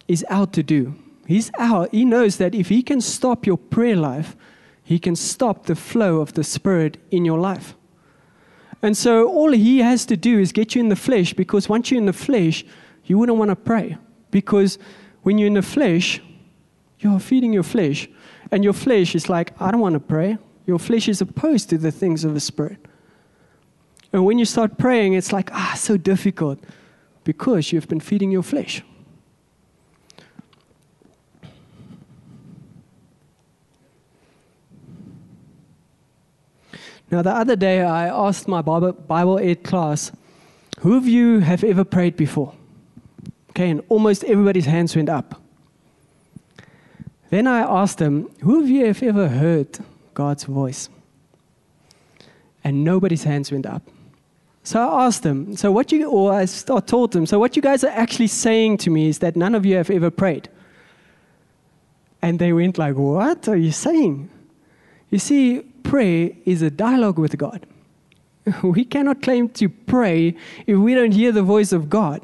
is 0.08 0.24
out 0.28 0.52
to 0.54 0.62
do. 0.62 0.94
He's 1.26 1.50
out. 1.58 1.90
He 1.92 2.04
knows 2.04 2.36
that 2.36 2.54
if 2.54 2.68
he 2.68 2.82
can 2.82 3.00
stop 3.00 3.46
your 3.46 3.56
prayer 3.56 3.96
life, 3.96 4.36
he 4.82 4.98
can 4.98 5.16
stop 5.16 5.66
the 5.66 5.76
flow 5.76 6.20
of 6.20 6.34
the 6.34 6.44
Spirit 6.44 6.98
in 7.10 7.24
your 7.24 7.38
life. 7.38 7.74
And 8.82 8.96
so 8.96 9.28
all 9.28 9.52
he 9.52 9.78
has 9.78 10.04
to 10.06 10.16
do 10.16 10.40
is 10.40 10.50
get 10.50 10.74
you 10.74 10.80
in 10.80 10.88
the 10.88 10.96
flesh 10.96 11.32
because 11.32 11.68
once 11.68 11.90
you're 11.90 12.00
in 12.00 12.06
the 12.06 12.12
flesh, 12.12 12.64
you 13.04 13.16
wouldn't 13.16 13.38
want 13.38 13.50
to 13.50 13.56
pray. 13.56 13.96
Because 14.30 14.78
when 15.22 15.38
you're 15.38 15.46
in 15.46 15.54
the 15.54 15.62
flesh, 15.62 16.20
you're 16.98 17.20
feeding 17.20 17.52
your 17.52 17.62
flesh. 17.62 18.08
And 18.50 18.64
your 18.64 18.72
flesh 18.72 19.14
is 19.14 19.28
like, 19.28 19.52
I 19.60 19.70
don't 19.70 19.80
want 19.80 19.94
to 19.94 20.00
pray. 20.00 20.36
Your 20.66 20.78
flesh 20.78 21.08
is 21.08 21.20
opposed 21.20 21.70
to 21.70 21.78
the 21.78 21.90
things 21.90 22.24
of 22.24 22.34
the 22.34 22.40
Spirit. 22.40 22.78
And 24.12 24.24
when 24.24 24.38
you 24.38 24.44
start 24.44 24.78
praying, 24.78 25.14
it's 25.14 25.32
like, 25.32 25.50
ah, 25.52 25.74
so 25.76 25.96
difficult 25.96 26.58
because 27.24 27.72
you've 27.72 27.88
been 27.88 28.00
feeding 28.00 28.30
your 28.30 28.42
flesh. 28.42 28.82
Now, 37.10 37.20
the 37.20 37.30
other 37.30 37.56
day, 37.56 37.82
I 37.82 38.08
asked 38.08 38.48
my 38.48 38.62
Bible, 38.62 39.38
Ed 39.38 39.64
class, 39.64 40.12
who 40.80 40.96
of 40.96 41.06
you 41.06 41.40
have 41.40 41.62
ever 41.62 41.84
prayed 41.84 42.16
before? 42.16 42.54
Okay, 43.50 43.68
and 43.68 43.82
almost 43.90 44.24
everybody's 44.24 44.64
hands 44.64 44.96
went 44.96 45.10
up. 45.10 45.40
Then 47.28 47.46
I 47.46 47.60
asked 47.60 47.98
them, 47.98 48.30
who 48.40 48.62
of 48.62 48.68
you 48.68 48.86
have 48.86 49.02
ever 49.02 49.28
heard 49.28 49.78
God's 50.14 50.44
voice? 50.44 50.88
And 52.64 52.84
nobody's 52.84 53.24
hands 53.24 53.50
went 53.50 53.66
up. 53.66 53.82
So 54.64 54.80
I 54.80 55.06
asked 55.06 55.24
them, 55.24 55.56
so 55.56 55.72
what 55.72 55.90
you, 55.90 56.08
or 56.08 56.32
I 56.32 56.46
told 56.46 57.12
them, 57.12 57.26
so 57.26 57.38
what 57.38 57.56
you 57.56 57.62
guys 57.62 57.82
are 57.82 57.90
actually 57.90 58.28
saying 58.28 58.78
to 58.78 58.90
me 58.90 59.08
is 59.08 59.18
that 59.18 59.34
none 59.34 59.54
of 59.54 59.66
you 59.66 59.76
have 59.76 59.90
ever 59.90 60.10
prayed. 60.10 60.48
And 62.20 62.38
they 62.38 62.52
went 62.52 62.78
like, 62.78 62.94
what 62.94 63.48
are 63.48 63.56
you 63.56 63.72
saying? 63.72 64.30
You 65.10 65.18
see, 65.18 65.60
prayer 65.82 66.30
is 66.44 66.62
a 66.62 66.70
dialogue 66.70 67.18
with 67.18 67.36
God. 67.36 67.66
We 68.62 68.84
cannot 68.84 69.22
claim 69.22 69.48
to 69.50 69.68
pray 69.68 70.36
if 70.66 70.76
we 70.78 70.94
don't 70.94 71.12
hear 71.12 71.32
the 71.32 71.42
voice 71.42 71.72
of 71.72 71.90
God. 71.90 72.22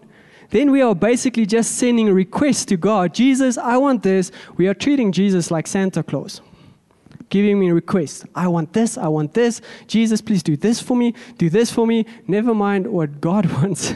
Then 0.51 0.71
we 0.71 0.81
are 0.81 0.95
basically 0.95 1.45
just 1.45 1.77
sending 1.77 2.13
requests 2.13 2.65
to 2.67 2.77
God. 2.77 3.13
Jesus, 3.13 3.59
I 3.59 3.77
want 3.77 4.03
this. 4.03 4.33
We 4.57 4.67
are 4.69 4.75
treating 4.75 5.13
Jesus 5.13 5.51
like 5.51 5.67
Santa 5.67 6.03
Claus 6.03 6.41
giving 7.29 7.59
me 7.59 7.71
requests. 7.71 8.25
I 8.35 8.49
want 8.49 8.73
this, 8.73 8.97
I 8.99 9.09
want 9.09 9.35
this. 9.35 9.61
Jesus, 9.87 10.21
please 10.21 10.43
do 10.43 10.57
this 10.57 10.81
for 10.81 10.97
me, 10.97 11.15
do 11.37 11.51
this 11.51 11.71
for 11.71 11.87
me. 11.87 12.07
Never 12.27 12.55
mind 12.55 12.87
what 12.87 13.21
God 13.21 13.47
wants. 13.53 13.95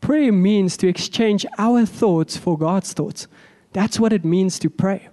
Prayer 0.00 0.32
means 0.32 0.76
to 0.78 0.88
exchange 0.88 1.44
our 1.58 1.84
thoughts 1.84 2.36
for 2.36 2.58
God's 2.58 2.92
thoughts. 2.92 3.26
That's 3.72 4.00
what 4.00 4.12
it 4.12 4.24
means 4.24 4.58
to 4.60 4.70
pray. 4.70 5.08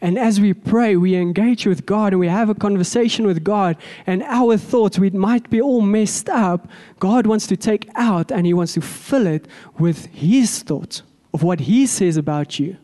And 0.00 0.18
as 0.18 0.40
we 0.40 0.52
pray, 0.52 0.96
we 0.96 1.14
engage 1.14 1.64
with 1.64 1.86
God 1.86 2.12
and 2.12 2.18
we 2.18 2.26
have 2.26 2.48
a 2.48 2.54
conversation 2.54 3.24
with 3.24 3.44
God, 3.44 3.76
and 4.04 4.22
our 4.24 4.56
thoughts, 4.56 4.98
we 4.98 5.10
might 5.10 5.48
be 5.48 5.60
all 5.60 5.80
messed 5.80 6.28
up. 6.28 6.68
God 6.98 7.26
wants 7.26 7.46
to 7.48 7.56
take 7.56 7.88
out 7.94 8.32
and 8.32 8.44
He 8.44 8.52
wants 8.52 8.74
to 8.74 8.80
fill 8.80 9.28
it 9.28 9.46
with 9.78 10.06
His 10.06 10.62
thoughts 10.62 11.02
of 11.32 11.44
what 11.44 11.60
He 11.60 11.86
says 11.86 12.16
about 12.16 12.58
you 12.58 12.76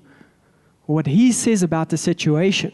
what 0.88 1.07
he 1.07 1.31
says 1.33 1.62
about 1.62 1.90
the 1.90 1.98
situation. 1.98 2.72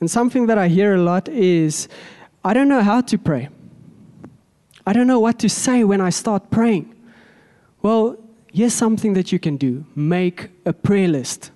And 0.00 0.10
something 0.10 0.46
that 0.46 0.56
I 0.56 0.68
hear 0.68 0.94
a 0.94 1.02
lot 1.02 1.28
is 1.28 1.88
I 2.42 2.54
don't 2.54 2.68
know 2.68 2.80
how 2.80 3.02
to 3.02 3.18
pray. 3.18 3.50
I 4.86 4.94
don't 4.94 5.06
know 5.06 5.20
what 5.20 5.38
to 5.40 5.50
say 5.50 5.84
when 5.84 6.00
I 6.00 6.08
start 6.08 6.50
praying. 6.50 6.94
Well, 7.82 8.16
here's 8.50 8.72
something 8.72 9.12
that 9.12 9.30
you 9.30 9.38
can 9.38 9.58
do 9.58 9.84
make 9.94 10.48
a 10.64 10.72
prayer 10.72 11.06
list. 11.06 11.50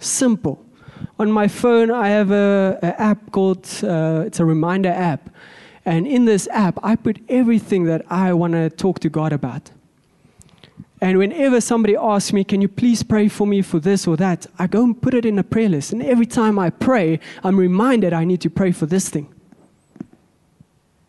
Simple. 0.00 0.60
On 1.20 1.30
my 1.30 1.46
phone, 1.46 1.92
I 1.92 2.08
have 2.08 2.32
an 2.32 2.78
app 2.82 3.30
called, 3.30 3.64
uh, 3.84 4.24
it's 4.26 4.40
a 4.40 4.44
reminder 4.44 4.90
app. 4.90 5.30
And 5.86 6.04
in 6.04 6.24
this 6.24 6.48
app, 6.50 6.78
I 6.82 6.96
put 6.96 7.20
everything 7.28 7.84
that 7.84 8.04
I 8.10 8.32
want 8.32 8.54
to 8.54 8.68
talk 8.68 8.98
to 9.00 9.08
God 9.08 9.32
about. 9.32 9.70
And 11.00 11.18
whenever 11.18 11.60
somebody 11.60 11.94
asks 11.94 12.32
me, 12.32 12.42
Can 12.42 12.60
you 12.60 12.68
please 12.68 13.04
pray 13.04 13.28
for 13.28 13.46
me 13.46 13.62
for 13.62 13.78
this 13.78 14.06
or 14.06 14.16
that? 14.16 14.46
I 14.58 14.66
go 14.66 14.82
and 14.82 15.00
put 15.00 15.14
it 15.14 15.24
in 15.24 15.38
a 15.38 15.44
prayer 15.44 15.68
list. 15.68 15.92
And 15.92 16.02
every 16.02 16.26
time 16.26 16.58
I 16.58 16.70
pray, 16.70 17.20
I'm 17.44 17.56
reminded 17.56 18.12
I 18.12 18.24
need 18.24 18.40
to 18.40 18.50
pray 18.50 18.72
for 18.72 18.86
this 18.86 19.08
thing. 19.08 19.32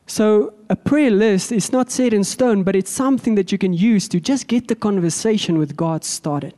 So, 0.05 0.53
a 0.69 0.75
prayer 0.75 1.11
list 1.11 1.51
is 1.51 1.71
not 1.71 1.89
set 1.89 2.13
in 2.13 2.23
stone, 2.23 2.63
but 2.63 2.75
it's 2.75 2.91
something 2.91 3.35
that 3.35 3.51
you 3.51 3.57
can 3.57 3.73
use 3.73 4.07
to 4.09 4.19
just 4.19 4.47
get 4.47 4.67
the 4.67 4.75
conversation 4.75 5.57
with 5.57 5.75
God 5.75 6.03
started. 6.03 6.53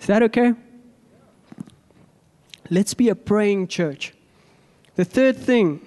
Is 0.00 0.06
that 0.06 0.22
okay? 0.24 0.54
Let's 2.68 2.94
be 2.94 3.08
a 3.10 3.14
praying 3.14 3.68
church. 3.68 4.12
The 4.96 5.04
third 5.04 5.36
thing, 5.36 5.80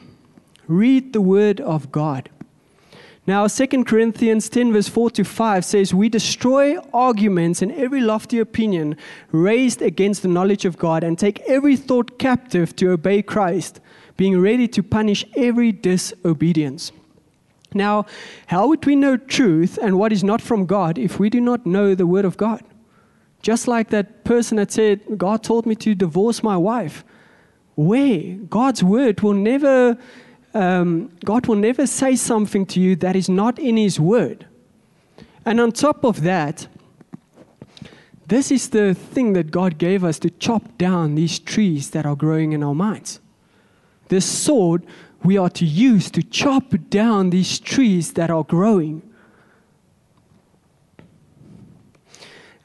read 0.69 1.11
the 1.11 1.19
Word 1.19 1.59
of 1.59 1.91
God. 1.91 2.29
Now, 3.27 3.47
2 3.47 3.83
Corinthians 3.83 4.49
10, 4.49 4.71
verse 4.71 4.87
4 4.87 5.11
to 5.11 5.23
5 5.23 5.65
says, 5.65 5.93
We 5.93 6.09
destroy 6.09 6.77
arguments 6.93 7.61
and 7.61 7.71
every 7.73 8.01
lofty 8.01 8.39
opinion 8.39 8.95
raised 9.31 9.81
against 9.81 10.21
the 10.21 10.27
knowledge 10.27 10.65
of 10.65 10.77
God 10.77 11.03
and 11.03 11.17
take 11.17 11.39
every 11.41 11.75
thought 11.75 12.17
captive 12.17 12.75
to 12.77 12.91
obey 12.91 13.21
Christ, 13.21 13.81
being 14.15 14.39
ready 14.39 14.67
to 14.69 14.81
punish 14.81 15.25
every 15.35 15.71
disobedience. 15.71 16.91
Now, 17.73 18.05
how 18.47 18.67
would 18.67 18.85
we 18.85 18.95
know 18.95 19.17
truth 19.17 19.77
and 19.81 19.99
what 19.99 20.11
is 20.11 20.23
not 20.23 20.41
from 20.41 20.65
God 20.65 20.97
if 20.97 21.19
we 21.19 21.29
do 21.29 21.41
not 21.41 21.65
know 21.65 21.93
the 21.93 22.07
Word 22.07 22.25
of 22.25 22.37
God? 22.37 22.63
Just 23.41 23.67
like 23.67 23.89
that 23.89 24.23
person 24.23 24.57
that 24.57 24.71
said, 24.71 25.01
God 25.17 25.43
told 25.43 25.65
me 25.65 25.75
to 25.75 25.95
divorce 25.95 26.41
my 26.41 26.57
wife. 26.57 27.03
Where? 27.75 28.35
God's 28.49 28.83
Word 28.83 29.21
will 29.21 29.33
never 29.33 29.97
um, 30.53 31.11
God 31.23 31.47
will 31.47 31.55
never 31.55 31.85
say 31.85 32.15
something 32.15 32.65
to 32.67 32.79
you 32.79 32.95
that 32.97 33.15
is 33.15 33.29
not 33.29 33.59
in 33.59 33.77
His 33.77 33.99
Word. 33.99 34.47
And 35.45 35.59
on 35.59 35.71
top 35.71 36.03
of 36.03 36.21
that, 36.21 36.67
this 38.27 38.51
is 38.51 38.69
the 38.69 38.93
thing 38.93 39.33
that 39.33 39.51
God 39.51 39.77
gave 39.77 40.03
us 40.03 40.19
to 40.19 40.29
chop 40.29 40.77
down 40.77 41.15
these 41.15 41.39
trees 41.39 41.91
that 41.91 42.05
are 42.05 42.15
growing 42.15 42.53
in 42.53 42.63
our 42.63 42.75
minds. 42.75 43.19
This 44.09 44.25
sword 44.25 44.85
we 45.23 45.37
are 45.37 45.49
to 45.49 45.65
use 45.65 46.09
to 46.11 46.23
chop 46.23 46.73
down 46.89 47.29
these 47.29 47.59
trees 47.59 48.13
that 48.13 48.29
are 48.29 48.43
growing. 48.43 49.01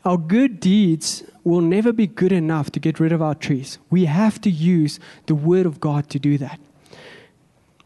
Our 0.05 0.19
good 0.19 0.61
deeds 0.61 1.25
will 1.43 1.61
never 1.61 1.93
be 1.93 2.07
good 2.07 2.33
enough 2.33 2.71
to 2.73 2.81
get 2.81 3.01
rid 3.01 3.13
of 3.13 3.23
our 3.23 3.35
trees. 3.35 3.79
We 3.91 4.05
have 4.05 4.41
to 4.43 4.51
use 4.51 5.01
the 5.27 5.35
Word 5.35 5.67
of 5.67 5.81
God 5.81 6.09
to 6.11 6.19
do 6.19 6.39
that. 6.39 6.61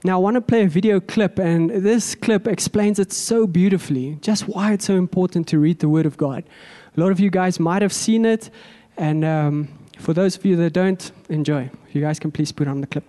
Now, 0.04 0.14
I 0.14 0.18
want 0.18 0.36
to 0.36 0.40
play 0.40 0.62
a 0.62 0.68
video 0.68 1.00
clip, 1.00 1.40
and 1.40 1.70
this 1.70 2.14
clip 2.14 2.46
explains 2.46 3.00
it 3.00 3.12
so 3.12 3.48
beautifully, 3.48 4.16
just 4.20 4.46
why 4.46 4.72
it's 4.72 4.84
so 4.84 4.94
important 4.94 5.48
to 5.48 5.58
read 5.58 5.80
the 5.80 5.88
Word 5.88 6.06
of 6.06 6.16
God. 6.16 6.44
A 6.96 7.00
lot 7.00 7.10
of 7.10 7.18
you 7.18 7.30
guys 7.30 7.58
might 7.58 7.82
have 7.82 7.92
seen 7.92 8.24
it, 8.24 8.48
and 8.96 9.24
um, 9.24 9.68
for 9.98 10.14
those 10.14 10.36
of 10.36 10.44
you 10.44 10.54
that 10.54 10.72
don't, 10.72 11.10
enjoy. 11.28 11.68
You 11.90 12.00
guys 12.00 12.20
can 12.20 12.30
please 12.30 12.52
put 12.52 12.68
on 12.68 12.80
the 12.80 12.86
clip. 12.86 13.02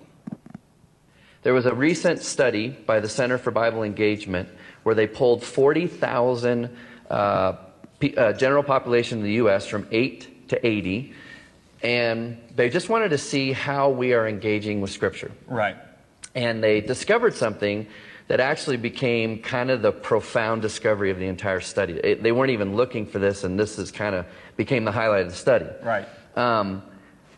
There 1.43 1.53
was 1.53 1.67
a 1.67 1.75
recent 1.75 2.23
study 2.23 2.69
by 2.69 2.99
the 2.99 3.07
Center 3.07 3.37
for 3.37 3.51
Bible 3.51 3.83
Engagement 3.83 4.49
where 4.81 4.95
they 4.95 5.05
pulled 5.05 5.43
40,000 5.43 6.75
uh, 7.11 7.53
p- 7.99 8.17
uh, 8.17 8.33
general 8.33 8.63
population 8.63 9.19
in 9.19 9.23
the 9.23 9.33
U.S. 9.33 9.67
from 9.67 9.87
8 9.91 10.49
to 10.49 10.65
80, 10.65 11.13
and 11.83 12.39
they 12.55 12.67
just 12.67 12.89
wanted 12.89 13.09
to 13.09 13.19
see 13.19 13.51
how 13.51 13.89
we 13.91 14.13
are 14.13 14.27
engaging 14.27 14.81
with 14.81 14.89
Scripture. 14.89 15.31
Right. 15.47 15.77
And 16.39 16.63
they 16.63 16.79
discovered 16.79 17.33
something 17.33 17.85
that 18.29 18.39
actually 18.39 18.77
became 18.77 19.39
kind 19.39 19.69
of 19.69 19.81
the 19.81 19.91
profound 19.91 20.61
discovery 20.61 21.11
of 21.11 21.19
the 21.19 21.25
entire 21.25 21.59
study. 21.59 21.93
It, 21.93 22.23
they 22.23 22.31
weren't 22.31 22.51
even 22.51 22.77
looking 22.77 23.05
for 23.05 23.19
this, 23.19 23.43
and 23.43 23.59
this 23.59 23.77
is 23.77 23.91
kind 23.91 24.15
of 24.15 24.25
became 24.55 24.85
the 24.85 24.91
highlight 24.93 25.23
of 25.23 25.31
the 25.31 25.35
study. 25.35 25.65
Right. 25.83 26.07
Um, 26.37 26.81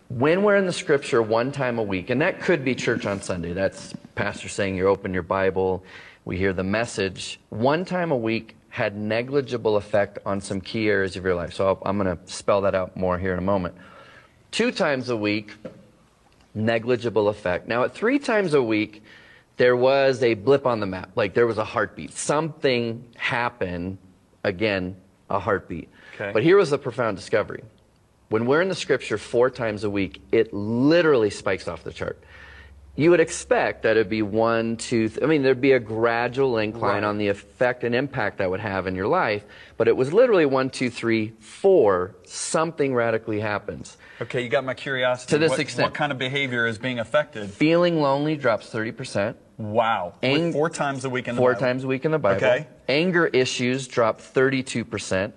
when 0.09 0.43
we're 0.43 0.55
in 0.55 0.67
the 0.67 0.73
scripture 0.73 1.19
one 1.23 1.51
time 1.51 1.79
a 1.79 1.83
week, 1.83 2.11
and 2.11 2.21
that 2.21 2.41
could 2.41 2.63
be 2.63 2.75
church 2.75 3.07
on 3.07 3.23
Sunday, 3.23 3.53
that's 3.53 3.95
pastor 4.13 4.49
saying 4.49 4.75
you 4.75 4.87
open 4.87 5.15
your 5.15 5.23
Bible, 5.23 5.83
we 6.23 6.37
hear 6.37 6.53
the 6.53 6.63
message, 6.63 7.39
one 7.49 7.85
time 7.85 8.11
a 8.11 8.17
week 8.17 8.55
had 8.69 8.95
negligible 8.95 9.77
effect 9.77 10.19
on 10.27 10.41
some 10.41 10.61
key 10.61 10.89
areas 10.89 11.15
of 11.15 11.25
your 11.25 11.33
life. 11.33 11.53
So 11.53 11.65
I'll, 11.65 11.81
I'm 11.87 11.97
going 11.97 12.15
to 12.15 12.31
spell 12.31 12.61
that 12.61 12.75
out 12.75 12.95
more 12.95 13.17
here 13.17 13.33
in 13.33 13.39
a 13.39 13.41
moment. 13.41 13.73
Two 14.51 14.71
times 14.71 15.09
a 15.09 15.17
week, 15.17 15.55
negligible 16.53 17.29
effect. 17.29 17.67
Now, 17.67 17.83
at 17.83 17.93
three 17.93 18.19
times 18.19 18.53
a 18.53 18.61
week, 18.61 19.03
there 19.57 19.75
was 19.75 20.23
a 20.23 20.33
blip 20.33 20.65
on 20.65 20.79
the 20.79 20.85
map, 20.85 21.11
like 21.15 21.33
there 21.33 21.47
was 21.47 21.57
a 21.57 21.63
heartbeat. 21.63 22.11
Something 22.13 23.05
happened, 23.15 23.97
again, 24.43 24.95
a 25.29 25.39
heartbeat. 25.39 25.89
Okay. 26.15 26.31
But 26.33 26.43
here 26.43 26.57
was 26.57 26.69
the 26.69 26.77
profound 26.77 27.17
discovery. 27.17 27.63
When 28.29 28.45
we're 28.45 28.61
in 28.61 28.69
the 28.69 28.75
scripture 28.75 29.17
four 29.17 29.49
times 29.49 29.83
a 29.83 29.89
week, 29.89 30.21
it 30.31 30.53
literally 30.53 31.29
spikes 31.29 31.67
off 31.67 31.83
the 31.83 31.91
chart. 31.91 32.21
You 32.95 33.09
would 33.11 33.21
expect 33.21 33.83
that 33.83 33.91
it'd 33.91 34.09
be 34.09 34.21
one, 34.21 34.75
two, 34.75 35.07
th- 35.07 35.23
I 35.23 35.25
mean, 35.25 35.43
there'd 35.43 35.61
be 35.61 35.71
a 35.71 35.79
gradual 35.79 36.57
incline 36.57 36.95
Right. 36.95 37.03
on 37.05 37.17
the 37.17 37.29
effect 37.29 37.85
and 37.85 37.95
impact 37.95 38.39
that 38.39 38.49
would 38.49 38.59
have 38.59 38.85
in 38.85 38.95
your 38.95 39.07
life, 39.07 39.45
but 39.77 39.87
it 39.87 39.95
was 39.95 40.11
literally 40.11 40.45
one, 40.45 40.69
two, 40.69 40.89
three, 40.89 41.31
four, 41.39 42.15
something 42.25 42.93
radically 42.93 43.39
happens. 43.39 43.97
Okay, 44.21 44.41
you 44.41 44.49
got 44.49 44.65
my 44.65 44.73
curiosity. 44.73 45.29
To 45.31 45.37
this 45.37 45.51
what, 45.51 45.59
extent. 45.61 45.87
What 45.87 45.93
kind 45.93 46.11
of 46.11 46.17
behavior 46.17 46.67
is 46.67 46.77
being 46.77 46.99
affected? 46.99 47.49
Feeling 47.49 48.01
lonely 48.01 48.35
drops 48.35 48.69
30%. 48.69 49.35
Wow. 49.57 50.13
Ang- 50.21 50.51
four 50.51 50.69
times 50.69 51.05
a 51.05 51.09
week 51.09 51.29
in 51.29 51.35
the 51.35 51.39
four 51.39 51.53
Bible. 51.53 51.65
times 51.65 51.83
a 51.85 51.87
week 51.87 52.03
in 52.03 52.11
the 52.11 52.19
Bible. 52.19 52.37
Okay. 52.45 52.67
Anger 52.89 53.27
issues 53.27 53.87
drop 53.87 54.19
32%. 54.19 55.31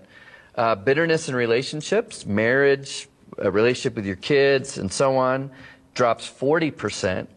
Uh, 0.57 0.75
bitterness 0.75 1.29
in 1.29 1.37
relationships, 1.37 2.27
marriage, 2.27 3.09
a 3.39 3.51
relationship 3.51 3.95
with 3.95 4.07
your 4.07 4.17
kids, 4.17 4.77
and 4.77 4.93
so 4.93 5.17
on, 5.17 5.51
drops 5.95 6.29
40%. 6.29 7.29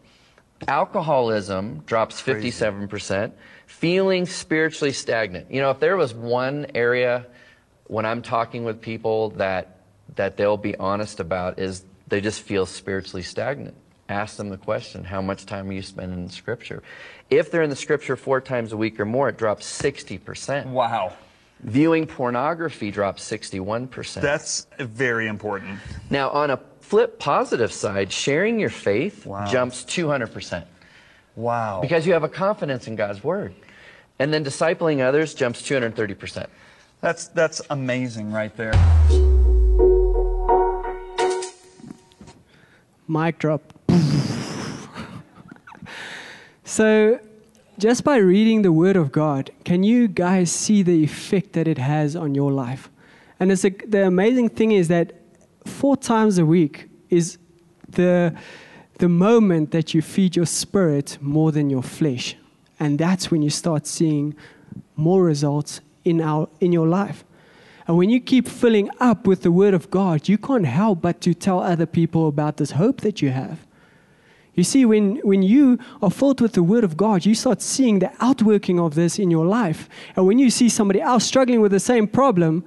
Alcoholism 0.66 1.82
drops 1.86 2.20
57%. 2.20 3.32
Feeling 3.66 4.26
spiritually 4.26 4.92
stagnant. 4.92 5.50
You 5.50 5.60
know, 5.60 5.70
if 5.70 5.78
there 5.78 5.96
was 5.96 6.14
one 6.14 6.66
area 6.74 7.26
when 7.84 8.06
I'm 8.06 8.22
talking 8.22 8.64
with 8.64 8.80
people 8.80 9.30
that 9.30 9.74
that 10.16 10.36
they'll 10.36 10.56
be 10.56 10.76
honest 10.76 11.20
about 11.20 11.58
is 11.58 11.84
they 12.08 12.20
just 12.20 12.40
feel 12.40 12.66
spiritually 12.66 13.22
stagnant. 13.22 13.74
Ask 14.08 14.36
them 14.36 14.48
the 14.48 14.56
question, 14.56 15.04
how 15.04 15.20
much 15.20 15.44
time 15.44 15.68
are 15.68 15.72
you 15.72 15.82
spending 15.82 16.20
in 16.20 16.28
scripture? 16.30 16.82
If 17.28 17.50
they're 17.50 17.62
in 17.62 17.70
the 17.70 17.76
scripture 17.76 18.16
four 18.16 18.40
times 18.40 18.72
a 18.72 18.76
week 18.76 18.98
or 18.98 19.04
more, 19.04 19.28
it 19.28 19.36
drops 19.36 19.66
60%. 19.80 20.66
Wow. 20.66 21.12
Viewing 21.60 22.06
pornography 22.06 22.90
drops 22.90 23.28
61%. 23.30 24.22
That's 24.22 24.66
very 24.78 25.26
important. 25.26 25.78
now, 26.08 26.30
on 26.30 26.50
a 26.50 26.56
flip 26.88 27.18
positive 27.18 27.70
side, 27.70 28.10
sharing 28.10 28.58
your 28.58 28.70
faith 28.70 29.26
Wow. 29.26 29.44
jumps 29.44 29.84
200% 29.84 30.64
Wow. 31.36 31.80
because 31.82 32.06
you 32.06 32.14
have 32.14 32.24
a 32.24 32.28
confidence 32.30 32.86
in 32.88 32.96
God's 32.96 33.22
word. 33.22 33.54
And 34.18 34.32
then 34.32 34.42
discipling 34.42 35.00
others 35.06 35.34
jumps 35.34 35.60
230%. 35.62 36.46
that's 37.02 37.28
that's 37.28 37.60
amazing 37.70 38.32
right 38.32 38.56
there. 38.56 38.72
Mic 43.06 43.38
drop. 43.38 43.62
so, 46.64 47.20
just 47.78 48.02
by 48.02 48.16
reading 48.16 48.62
the 48.62 48.72
Word 48.72 48.96
of 48.96 49.12
God, 49.12 49.50
can 49.64 49.82
you 49.82 50.08
guys 50.08 50.50
see 50.50 50.82
the 50.82 51.04
effect 51.04 51.52
that 51.52 51.68
it 51.68 51.78
has 51.78 52.16
on 52.16 52.34
your 52.34 52.50
life? 52.50 52.90
And 53.38 53.52
it's 53.52 53.64
a, 53.64 53.70
the 53.70 54.06
amazing 54.06 54.48
thing 54.50 54.72
is 54.72 54.88
that 54.88 55.12
four 55.68 55.96
times 55.96 56.38
a 56.38 56.46
week 56.46 56.88
is 57.10 57.38
the, 57.88 58.34
the 58.98 59.08
moment 59.08 59.70
that 59.70 59.94
you 59.94 60.02
feed 60.02 60.36
your 60.36 60.46
spirit 60.46 61.18
more 61.20 61.52
than 61.52 61.70
your 61.70 61.82
flesh. 61.82 62.36
And 62.80 62.98
that's 62.98 63.30
when 63.30 63.42
you 63.42 63.50
start 63.50 63.86
seeing 63.86 64.34
more 64.96 65.24
results 65.24 65.80
in, 66.04 66.20
our, 66.20 66.48
in 66.60 66.72
your 66.72 66.86
life. 66.86 67.24
And 67.86 67.96
when 67.96 68.10
you 68.10 68.20
keep 68.20 68.46
filling 68.46 68.90
up 69.00 69.26
with 69.26 69.42
the 69.42 69.50
Word 69.50 69.74
of 69.74 69.90
God, 69.90 70.28
you 70.28 70.36
can't 70.36 70.66
help 70.66 71.00
but 71.00 71.20
to 71.22 71.32
tell 71.32 71.60
other 71.60 71.86
people 71.86 72.28
about 72.28 72.58
this 72.58 72.72
hope 72.72 73.00
that 73.00 73.22
you 73.22 73.30
have. 73.30 73.66
You 74.54 74.64
see, 74.64 74.84
when, 74.84 75.16
when 75.18 75.42
you 75.42 75.78
are 76.02 76.10
filled 76.10 76.40
with 76.40 76.52
the 76.52 76.62
Word 76.62 76.84
of 76.84 76.96
God, 76.96 77.24
you 77.24 77.34
start 77.34 77.62
seeing 77.62 78.00
the 78.00 78.12
outworking 78.20 78.78
of 78.78 78.94
this 78.94 79.18
in 79.18 79.30
your 79.30 79.46
life. 79.46 79.88
And 80.16 80.26
when 80.26 80.38
you 80.38 80.50
see 80.50 80.68
somebody 80.68 81.00
else 81.00 81.24
struggling 81.24 81.60
with 81.60 81.72
the 81.72 81.80
same 81.80 82.06
problem, 82.08 82.64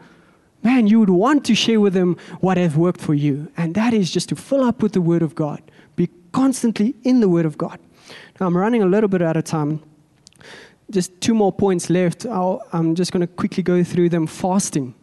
man, 0.63 0.87
you 0.87 0.99
would 0.99 1.09
want 1.09 1.45
to 1.45 1.55
share 1.55 1.79
with 1.79 1.93
them 1.93 2.17
what 2.39 2.57
has 2.57 2.75
worked 2.75 3.01
for 3.01 3.13
you. 3.13 3.51
And 3.57 3.75
that 3.75 3.93
is 3.93 4.11
just 4.11 4.29
to 4.29 4.35
fill 4.35 4.63
up 4.63 4.81
with 4.81 4.93
the 4.93 5.01
Word 5.01 5.21
of 5.21 5.35
God. 5.35 5.61
Be 5.95 6.09
constantly 6.31 6.95
in 7.03 7.19
the 7.19 7.29
Word 7.29 7.45
of 7.45 7.57
God. 7.57 7.79
Now, 8.39 8.47
I'm 8.47 8.57
running 8.57 8.81
a 8.81 8.85
little 8.85 9.09
bit 9.09 9.21
out 9.21 9.37
of 9.37 9.43
time. 9.43 9.81
Just 10.89 11.21
two 11.21 11.33
more 11.33 11.53
points 11.53 11.89
left. 11.89 12.25
I'll, 12.25 12.65
I'm 12.73 12.95
just 12.95 13.11
going 13.11 13.21
to 13.21 13.27
quickly 13.27 13.63
go 13.63 13.83
through 13.83 14.09
them. 14.09 14.27
Fasting 14.27 14.93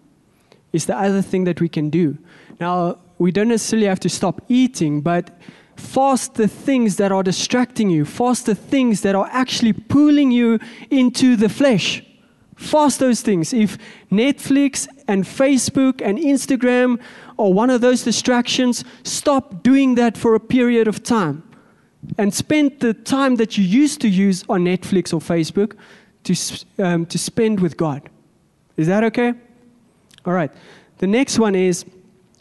is 0.72 0.86
the 0.86 0.96
other 0.96 1.22
thing 1.22 1.44
that 1.44 1.60
we 1.60 1.68
can 1.68 1.90
do. 1.90 2.18
Now, 2.60 2.98
we 3.18 3.32
don't 3.32 3.48
necessarily 3.48 3.86
have 3.86 4.00
to 4.00 4.08
stop 4.08 4.42
eating, 4.48 5.00
but 5.00 5.30
fast 5.76 6.34
the 6.34 6.48
things 6.48 6.96
that 6.96 7.12
are 7.12 7.22
distracting 7.22 7.88
you, 7.88 8.04
fast 8.04 8.46
the 8.46 8.54
things 8.54 9.00
that 9.02 9.14
are 9.14 9.28
actually 9.32 9.72
pulling 9.72 10.30
you 10.30 10.58
into 10.90 11.36
the 11.36 11.48
flesh. 11.48 12.02
Fast 12.58 12.98
those 12.98 13.22
things. 13.22 13.52
If 13.52 13.78
Netflix 14.10 14.88
and 15.06 15.22
Facebook 15.22 16.02
and 16.02 16.18
Instagram 16.18 17.00
are 17.38 17.52
one 17.52 17.70
of 17.70 17.80
those 17.80 18.02
distractions, 18.02 18.84
stop 19.04 19.62
doing 19.62 19.94
that 19.94 20.18
for 20.18 20.34
a 20.34 20.40
period 20.40 20.88
of 20.88 21.04
time 21.04 21.44
and 22.18 22.34
spend 22.34 22.80
the 22.80 22.94
time 22.94 23.36
that 23.36 23.56
you 23.56 23.62
used 23.62 24.00
to 24.00 24.08
use 24.08 24.44
on 24.48 24.64
Netflix 24.64 25.14
or 25.14 25.20
Facebook 25.20 25.76
to, 26.24 26.84
um, 26.84 27.06
to 27.06 27.16
spend 27.16 27.60
with 27.60 27.76
God. 27.76 28.02
Is 28.76 28.88
that 28.88 29.04
okay? 29.04 29.34
All 30.26 30.32
right. 30.32 30.50
The 30.98 31.06
next 31.06 31.38
one 31.38 31.54
is 31.54 31.84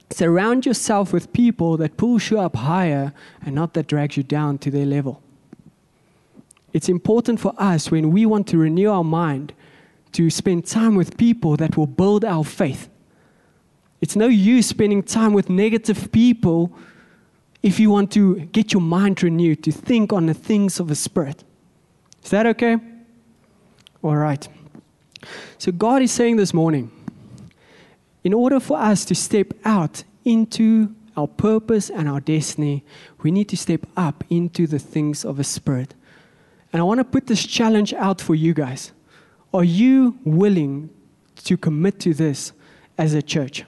surround 0.10 0.66
yourself 0.66 1.14
with 1.14 1.32
people 1.32 1.78
that 1.78 1.96
pulls 1.96 2.32
you 2.32 2.40
up 2.40 2.56
higher 2.56 3.14
and 3.46 3.54
not 3.54 3.76
that 3.76 3.86
drags 3.86 4.18
you 4.18 4.24
down 4.24 4.58
to 4.60 4.72
their 4.72 4.86
level. 4.86 5.22
It's 6.74 6.90
important 6.90 7.40
for 7.40 7.54
us 7.60 7.92
when 7.92 8.12
we 8.12 8.26
want 8.26 8.48
to 8.48 8.58
renew 8.58 8.90
our 8.90 9.04
mind 9.04 9.54
to 10.14 10.30
spend 10.30 10.66
time 10.66 10.96
with 10.96 11.18
people 11.18 11.58
that 11.58 11.78
will 11.78 11.88
build 11.88 12.26
our 12.26 12.44
faith. 12.44 12.90
It's 14.02 14.16
no 14.16 14.28
use 14.28 14.68
spending 14.68 15.04
time 15.04 15.34
with 15.34 15.50
negative 15.50 16.12
people 16.12 16.72
if 17.64 17.80
you 17.80 17.90
want 17.90 18.12
to 18.12 18.42
get 18.52 18.74
your 18.74 18.82
mind 18.82 19.22
renewed 19.24 19.64
to 19.64 19.72
think 19.72 20.14
on 20.14 20.28
the 20.28 20.34
things 20.34 20.80
of 20.80 20.88
the 20.88 20.96
Spirit. 20.96 21.44
Is 22.24 22.30
that 22.30 22.46
okay? 22.46 22.78
All 24.04 24.16
right. 24.16 24.48
So, 25.58 25.72
God 25.72 26.02
is 26.02 26.12
saying 26.12 26.38
this 26.38 26.54
morning, 26.54 26.92
in 28.24 28.34
order 28.34 28.60
for 28.60 28.78
us 28.78 29.06
to 29.06 29.16
step 29.16 29.54
out 29.66 30.04
into 30.24 30.94
our 31.16 31.28
purpose 31.28 31.90
and 31.90 32.08
our 32.08 32.20
destiny, 32.20 32.84
we 33.24 33.32
need 33.32 33.50
to 33.50 33.58
step 33.58 33.88
up 33.98 34.24
into 34.30 34.68
the 34.68 34.80
things 34.80 35.26
of 35.26 35.38
the 35.38 35.44
Spirit. 35.44 35.96
And 36.72 36.80
I 36.80 36.84
want 36.84 37.00
to 37.00 37.04
put 37.04 37.28
this 37.28 37.46
challenge 37.46 37.94
out 37.94 38.22
for 38.22 38.36
you 38.36 38.54
guys. 38.54 38.92
Are 39.54 39.64
you 39.64 40.18
willing 40.24 40.90
to 41.46 41.58
commit 41.58 42.00
to 42.02 42.14
this 42.14 42.52
as 42.98 43.14
a 43.14 43.22
church? 43.22 43.64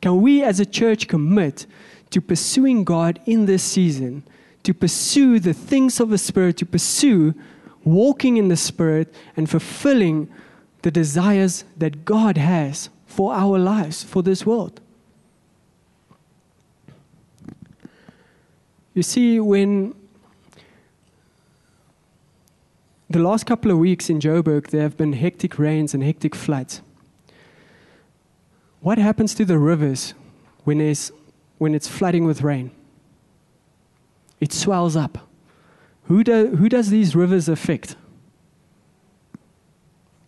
Can 0.00 0.20
we 0.20 0.42
as 0.42 0.60
a 0.60 0.66
church 0.66 1.08
commit 1.08 1.66
to 2.10 2.20
pursuing 2.20 2.84
God 2.84 3.20
in 3.26 3.46
this 3.46 3.62
season, 3.62 4.22
to 4.62 4.74
pursue 4.74 5.38
the 5.38 5.52
things 5.52 6.00
of 6.00 6.10
the 6.10 6.18
Spirit, 6.18 6.56
to 6.58 6.66
pursue 6.66 7.34
walking 7.84 8.36
in 8.36 8.48
the 8.48 8.56
Spirit 8.56 9.14
and 9.36 9.48
fulfilling 9.48 10.28
the 10.82 10.90
desires 10.90 11.64
that 11.76 12.04
God 12.04 12.36
has 12.36 12.90
for 13.06 13.32
our 13.32 13.58
lives, 13.58 14.02
for 14.02 14.22
this 14.22 14.44
world? 14.46 14.80
You 18.94 19.02
see, 19.02 19.38
when 19.38 19.94
the 23.10 23.18
last 23.18 23.46
couple 23.46 23.70
of 23.70 23.78
weeks 23.78 24.10
in 24.10 24.20
Joburg, 24.20 24.68
there 24.68 24.82
have 24.82 24.96
been 24.96 25.14
hectic 25.14 25.58
rains 25.58 25.94
and 25.94 26.02
hectic 26.02 26.34
floods. 26.34 26.82
What 28.80 28.98
happens 28.98 29.34
to 29.34 29.44
the 29.44 29.58
rivers 29.58 30.14
when, 30.64 30.78
there's, 30.78 31.10
when 31.56 31.74
it's 31.74 31.88
flooding 31.88 32.24
with 32.24 32.42
rain? 32.42 32.70
It 34.40 34.52
swells 34.52 34.94
up. 34.94 35.18
Who, 36.04 36.22
do, 36.22 36.56
who 36.56 36.68
does 36.68 36.90
these 36.90 37.16
rivers 37.16 37.48
affect? 37.48 37.96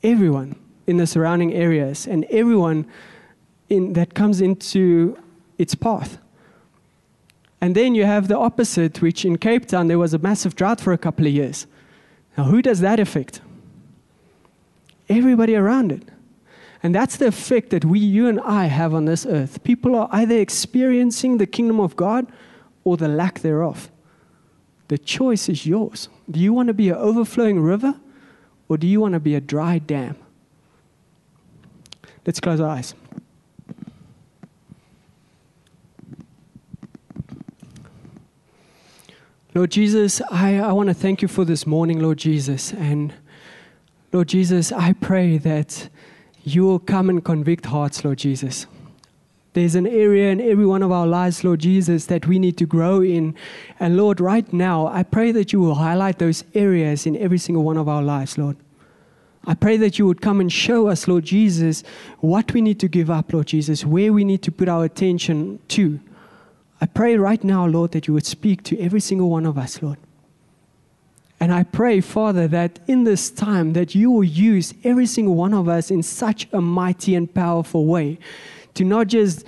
Everyone 0.02 0.56
in 0.86 0.96
the 0.96 1.06
surrounding 1.06 1.52
areas 1.52 2.06
and 2.06 2.24
everyone 2.24 2.86
in, 3.68 3.92
that 3.92 4.14
comes 4.14 4.40
into 4.40 5.16
its 5.58 5.74
path. 5.74 6.18
And 7.60 7.74
then 7.74 7.94
you 7.94 8.06
have 8.06 8.28
the 8.28 8.38
opposite, 8.38 9.02
which 9.02 9.24
in 9.24 9.36
Cape 9.36 9.66
Town 9.66 9.88
there 9.88 9.98
was 9.98 10.14
a 10.14 10.18
massive 10.18 10.56
drought 10.56 10.80
for 10.80 10.94
a 10.94 10.98
couple 10.98 11.26
of 11.26 11.32
years. 11.32 11.66
Now, 12.36 12.44
who 12.44 12.62
does 12.62 12.80
that 12.80 13.00
affect? 13.00 13.40
Everybody 15.08 15.56
around 15.56 15.92
it. 15.92 16.02
And 16.82 16.94
that's 16.94 17.16
the 17.16 17.26
effect 17.26 17.70
that 17.70 17.84
we, 17.84 17.98
you 17.98 18.26
and 18.26 18.40
I, 18.40 18.66
have 18.66 18.94
on 18.94 19.04
this 19.04 19.26
earth. 19.26 19.62
People 19.64 19.94
are 19.94 20.08
either 20.12 20.36
experiencing 20.38 21.36
the 21.36 21.46
kingdom 21.46 21.78
of 21.78 21.96
God 21.96 22.26
or 22.84 22.96
the 22.96 23.08
lack 23.08 23.40
thereof. 23.40 23.90
The 24.88 24.98
choice 24.98 25.48
is 25.48 25.66
yours. 25.66 26.08
Do 26.30 26.40
you 26.40 26.52
want 26.52 26.68
to 26.68 26.74
be 26.74 26.88
an 26.88 26.96
overflowing 26.96 27.60
river 27.60 27.94
or 28.68 28.78
do 28.78 28.86
you 28.86 29.00
want 29.00 29.14
to 29.14 29.20
be 29.20 29.34
a 29.34 29.40
dry 29.40 29.78
dam? 29.78 30.16
Let's 32.26 32.40
close 32.40 32.60
our 32.60 32.68
eyes. 32.68 32.94
Lord 39.52 39.72
Jesus, 39.72 40.22
I, 40.30 40.60
I 40.60 40.70
want 40.70 40.90
to 40.90 40.94
thank 40.94 41.22
you 41.22 41.28
for 41.28 41.44
this 41.44 41.66
morning, 41.66 41.98
Lord 41.98 42.18
Jesus. 42.18 42.72
And 42.72 43.12
Lord 44.12 44.28
Jesus, 44.28 44.70
I 44.70 44.92
pray 44.92 45.38
that 45.38 45.88
you 46.44 46.62
will 46.62 46.78
come 46.78 47.10
and 47.10 47.24
convict 47.24 47.66
hearts, 47.66 48.04
Lord 48.04 48.18
Jesus. 48.18 48.66
There's 49.54 49.74
an 49.74 49.88
area 49.88 50.30
in 50.30 50.40
every 50.40 50.64
one 50.64 50.84
of 50.84 50.92
our 50.92 51.06
lives, 51.06 51.42
Lord 51.42 51.58
Jesus, 51.58 52.06
that 52.06 52.28
we 52.28 52.38
need 52.38 52.56
to 52.58 52.64
grow 52.64 53.02
in. 53.02 53.34
And 53.80 53.96
Lord, 53.96 54.20
right 54.20 54.50
now, 54.52 54.86
I 54.86 55.02
pray 55.02 55.32
that 55.32 55.52
you 55.52 55.58
will 55.58 55.74
highlight 55.74 56.20
those 56.20 56.44
areas 56.54 57.04
in 57.04 57.16
every 57.16 57.38
single 57.38 57.64
one 57.64 57.76
of 57.76 57.88
our 57.88 58.02
lives, 58.02 58.38
Lord. 58.38 58.56
I 59.46 59.54
pray 59.54 59.76
that 59.78 59.98
you 59.98 60.06
would 60.06 60.20
come 60.20 60.40
and 60.40 60.52
show 60.52 60.86
us, 60.86 61.08
Lord 61.08 61.24
Jesus, 61.24 61.82
what 62.20 62.52
we 62.52 62.60
need 62.60 62.78
to 62.78 62.88
give 62.88 63.10
up, 63.10 63.32
Lord 63.32 63.48
Jesus, 63.48 63.84
where 63.84 64.12
we 64.12 64.22
need 64.22 64.42
to 64.42 64.52
put 64.52 64.68
our 64.68 64.84
attention 64.84 65.58
to. 65.68 65.98
I 66.80 66.86
pray 66.86 67.16
right 67.16 67.42
now, 67.44 67.66
Lord, 67.66 67.92
that 67.92 68.06
you 68.06 68.14
would 68.14 68.26
speak 68.26 68.62
to 68.64 68.80
every 68.80 69.00
single 69.00 69.28
one 69.28 69.44
of 69.44 69.58
us, 69.58 69.82
Lord. 69.82 69.98
And 71.38 71.52
I 71.52 71.62
pray, 71.62 72.00
Father, 72.00 72.46
that 72.48 72.80
in 72.86 73.04
this 73.04 73.30
time 73.30 73.72
that 73.72 73.94
you 73.94 74.10
will 74.10 74.24
use 74.24 74.74
every 74.84 75.06
single 75.06 75.34
one 75.34 75.54
of 75.54 75.68
us 75.68 75.90
in 75.90 76.02
such 76.02 76.46
a 76.52 76.60
mighty 76.60 77.14
and 77.14 77.32
powerful 77.32 77.86
way 77.86 78.18
to 78.74 78.84
not 78.84 79.08
just 79.08 79.46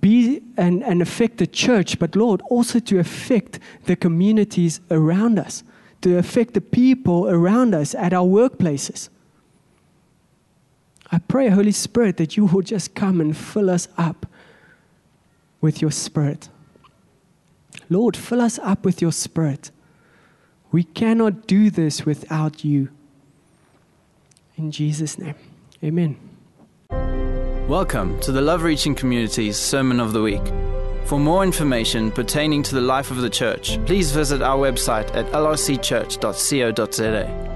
be 0.00 0.42
and, 0.56 0.82
and 0.82 1.00
affect 1.02 1.38
the 1.38 1.46
church, 1.46 1.98
but 1.98 2.16
Lord, 2.16 2.42
also 2.48 2.78
to 2.78 2.98
affect 2.98 3.58
the 3.84 3.96
communities 3.96 4.80
around 4.90 5.38
us, 5.38 5.62
to 6.02 6.16
affect 6.16 6.54
the 6.54 6.60
people 6.60 7.28
around 7.28 7.74
us 7.74 7.94
at 7.94 8.12
our 8.12 8.26
workplaces. 8.26 9.08
I 11.10 11.18
pray, 11.18 11.48
Holy 11.48 11.72
Spirit, 11.72 12.18
that 12.18 12.36
you 12.36 12.46
will 12.46 12.62
just 12.62 12.94
come 12.94 13.20
and 13.20 13.36
fill 13.36 13.70
us 13.70 13.88
up 13.96 14.26
with 15.60 15.80
your 15.80 15.90
Spirit. 15.90 16.48
Lord, 17.88 18.16
fill 18.16 18.40
us 18.40 18.58
up 18.60 18.84
with 18.84 19.00
your 19.00 19.12
Spirit. 19.12 19.70
We 20.70 20.84
cannot 20.84 21.46
do 21.46 21.70
this 21.70 22.04
without 22.04 22.64
you. 22.64 22.90
In 24.56 24.70
Jesus' 24.70 25.18
name, 25.18 25.34
amen. 25.82 26.16
Welcome 27.68 28.18
to 28.20 28.32
the 28.32 28.40
Love 28.40 28.62
Reaching 28.62 28.94
Community's 28.94 29.56
Sermon 29.56 30.00
of 30.00 30.12
the 30.12 30.22
Week. 30.22 30.42
For 31.04 31.18
more 31.18 31.42
information 31.42 32.10
pertaining 32.10 32.62
to 32.64 32.74
the 32.74 32.80
life 32.80 33.10
of 33.10 33.18
the 33.18 33.30
church, 33.30 33.78
please 33.86 34.12
visit 34.12 34.42
our 34.42 34.58
website 34.58 35.14
at 35.14 35.26
lrcchurch.co.za. 35.32 37.47